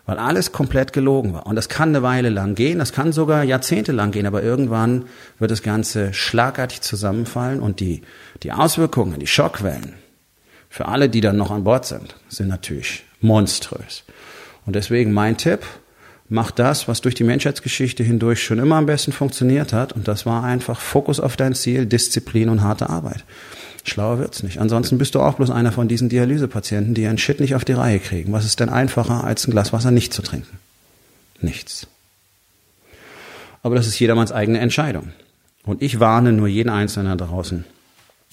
weil 0.06 0.18
alles 0.18 0.52
komplett 0.52 0.94
gelogen 0.94 1.34
war. 1.34 1.46
Und 1.46 1.56
das 1.56 1.70
kann 1.70 1.90
eine 1.90 2.04
Weile 2.04 2.30
lang 2.30 2.56
gehen, 2.56 2.80
das 2.80 2.92
kann 2.94 3.14
sogar 3.14 3.44
Jahrzehnte 3.44 3.92
lang 3.92 4.12
gehen, 4.12 4.26
aber 4.26 4.44
irgendwann 4.44 5.06
wird 5.40 5.52
das 5.52 5.64
Ganze 5.64 6.14
schlagartig 6.14 6.82
zusammenfallen 6.82 7.60
und 7.60 7.80
die, 7.80 8.02
die 8.44 8.52
Auswirkungen, 8.52 9.20
die 9.20 9.28
Schockwellen 9.28 9.94
für 10.70 10.88
alle, 10.88 11.08
die 11.08 11.22
dann 11.22 11.38
noch 11.38 11.52
an 11.52 11.64
Bord 11.64 11.86
sind, 11.86 12.16
sind 12.28 12.50
natürlich 12.50 13.06
monströs. 13.22 14.04
Und 14.66 14.76
deswegen 14.76 15.14
mein 15.14 15.38
Tipp, 15.38 15.62
mach 16.30 16.52
das, 16.52 16.88
was 16.88 17.02
durch 17.02 17.16
die 17.16 17.24
Menschheitsgeschichte 17.24 18.04
hindurch 18.04 18.44
schon 18.44 18.60
immer 18.60 18.76
am 18.76 18.86
besten 18.86 19.12
funktioniert 19.12 19.74
hat. 19.74 19.94
Und 19.94 20.08
das 20.08 20.26
war 20.26 20.44
einfach 20.44 20.80
Fokus 20.80 21.20
auf 21.20 21.36
dein 21.36 21.56
Ziel, 21.56 21.86
Disziplin 21.86 22.50
und 22.50 22.62
harte 22.62 22.90
Arbeit. 22.90 23.24
Schlauer 23.84 24.20
wird's 24.20 24.44
nicht. 24.44 24.60
Ansonsten 24.60 24.98
bist 24.98 25.16
du 25.16 25.20
auch 25.20 25.36
bloß 25.36 25.50
einer 25.50 25.72
von 25.72 25.88
diesen 25.88 26.08
Dialysepatienten, 26.10 26.94
die 26.94 27.04
ihren 27.04 27.18
Shit 27.18 27.40
nicht 27.40 27.56
auf 27.56 27.66
die 27.66 27.74
Reihe 27.74 28.00
kriegen. 28.00 28.32
Was 28.32 28.46
ist 28.46 28.60
denn 28.60 28.70
einfacher, 28.70 29.24
als 29.24 29.46
ein 29.46 29.52
Glas 29.52 29.74
Wasser 29.74 29.92
nicht 29.92 30.14
zu 30.14 30.22
trinken? 30.22 30.58
Nichts. 31.42 31.88
Aber 33.62 33.76
das 33.76 33.88
ist 33.88 34.00
jedermanns 34.00 34.32
eigene 34.32 34.60
Entscheidung. 34.60 35.12
Und 35.66 35.82
ich 35.82 36.00
warne 36.00 36.32
nur 36.32 36.48
jeden 36.48 36.70
Einzelnen 36.70 37.18
draußen. 37.18 37.66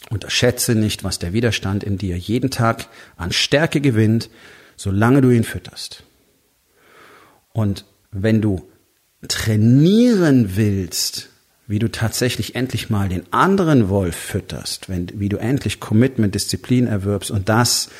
Unterschätze 0.09 0.75
nicht, 0.75 1.05
was 1.05 1.19
der 1.19 1.33
Widerstand 1.33 1.85
in 1.85 1.99
dir 1.99 2.17
jeden 2.17 2.51
Tag 2.51 2.87
an 3.17 3.33
Stärke 3.33 3.81
gewinnt, 3.81 4.31
solange 4.77 5.21
du 5.21 5.31
ihn 5.31 5.45
fütterst. 5.45 6.05
Und 7.53 7.85
wenn 8.11 8.41
du 8.41 8.69
trainieren 9.29 10.57
willst, 10.57 11.29
wie 11.67 11.79
du 11.79 11.91
tatsächlich 11.91 12.55
endlich 12.57 12.91
mal 12.91 13.09
den 13.09 13.33
anderen 13.33 13.89
Wolf 13.89 14.17
fütterst, 14.17 14.89
wenn, 14.89 15.09
wie 15.15 15.29
du 15.29 15.37
endlich 15.37 15.79
Commitment, 15.79 16.35
Disziplin 16.35 16.89
erwirbst 16.89 17.31
und 17.31 17.49
das 17.49 17.91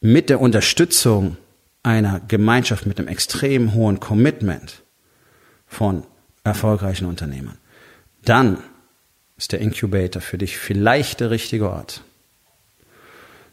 mit 0.00 0.30
der 0.30 0.40
Unterstützung 0.40 1.36
einer 1.82 2.20
Gemeinschaft 2.20 2.86
mit 2.86 2.98
einem 2.98 3.08
extrem 3.08 3.74
hohen 3.74 4.00
Commitment 4.00 4.82
von 5.68 6.04
erfolgreichen 6.42 7.06
Unternehmern, 7.06 7.58
dann 8.24 8.58
ist 9.36 9.52
der 9.52 9.60
Incubator 9.60 10.22
für 10.22 10.38
dich 10.38 10.58
vielleicht 10.58 11.20
der 11.20 11.30
richtige 11.30 11.70
Ort. 11.70 12.02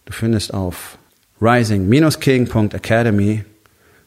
Du 0.05 0.13
findest 0.13 0.53
auf 0.53 0.97
rising-king.academy 1.39 3.45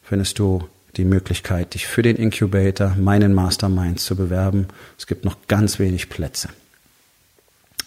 findest 0.03 0.38
du 0.38 0.68
die 0.96 1.04
Möglichkeit, 1.04 1.74
dich 1.74 1.87
für 1.87 2.02
den 2.02 2.16
Incubator, 2.16 2.94
meinen 2.96 3.35
Mastermind 3.35 4.00
zu 4.00 4.16
bewerben. 4.16 4.68
Es 4.98 5.06
gibt 5.06 5.24
noch 5.24 5.37
ganz 5.48 5.78
wenig 5.78 6.09
Plätze. 6.09 6.48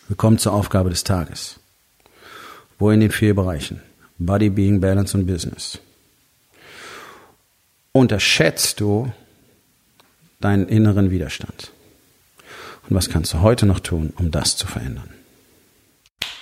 Wir 0.07 0.15
kommen 0.15 0.37
zur 0.37 0.53
Aufgabe 0.53 0.89
des 0.89 1.03
Tages. 1.03 1.59
Wo 2.77 2.91
in 2.91 2.99
den 2.99 3.11
vier 3.11 3.35
Bereichen? 3.35 3.81
Body, 4.17 4.49
Being, 4.49 4.81
Balance 4.81 5.17
und 5.17 5.25
Business. 5.25 5.79
Unterschätzt 7.91 8.79
du 8.79 9.11
deinen 10.39 10.67
inneren 10.67 11.11
Widerstand? 11.11 11.71
Und 12.87 12.95
was 12.95 13.09
kannst 13.09 13.33
du 13.33 13.41
heute 13.41 13.65
noch 13.65 13.79
tun, 13.79 14.13
um 14.17 14.31
das 14.31 14.57
zu 14.57 14.67
verändern? 14.67 15.09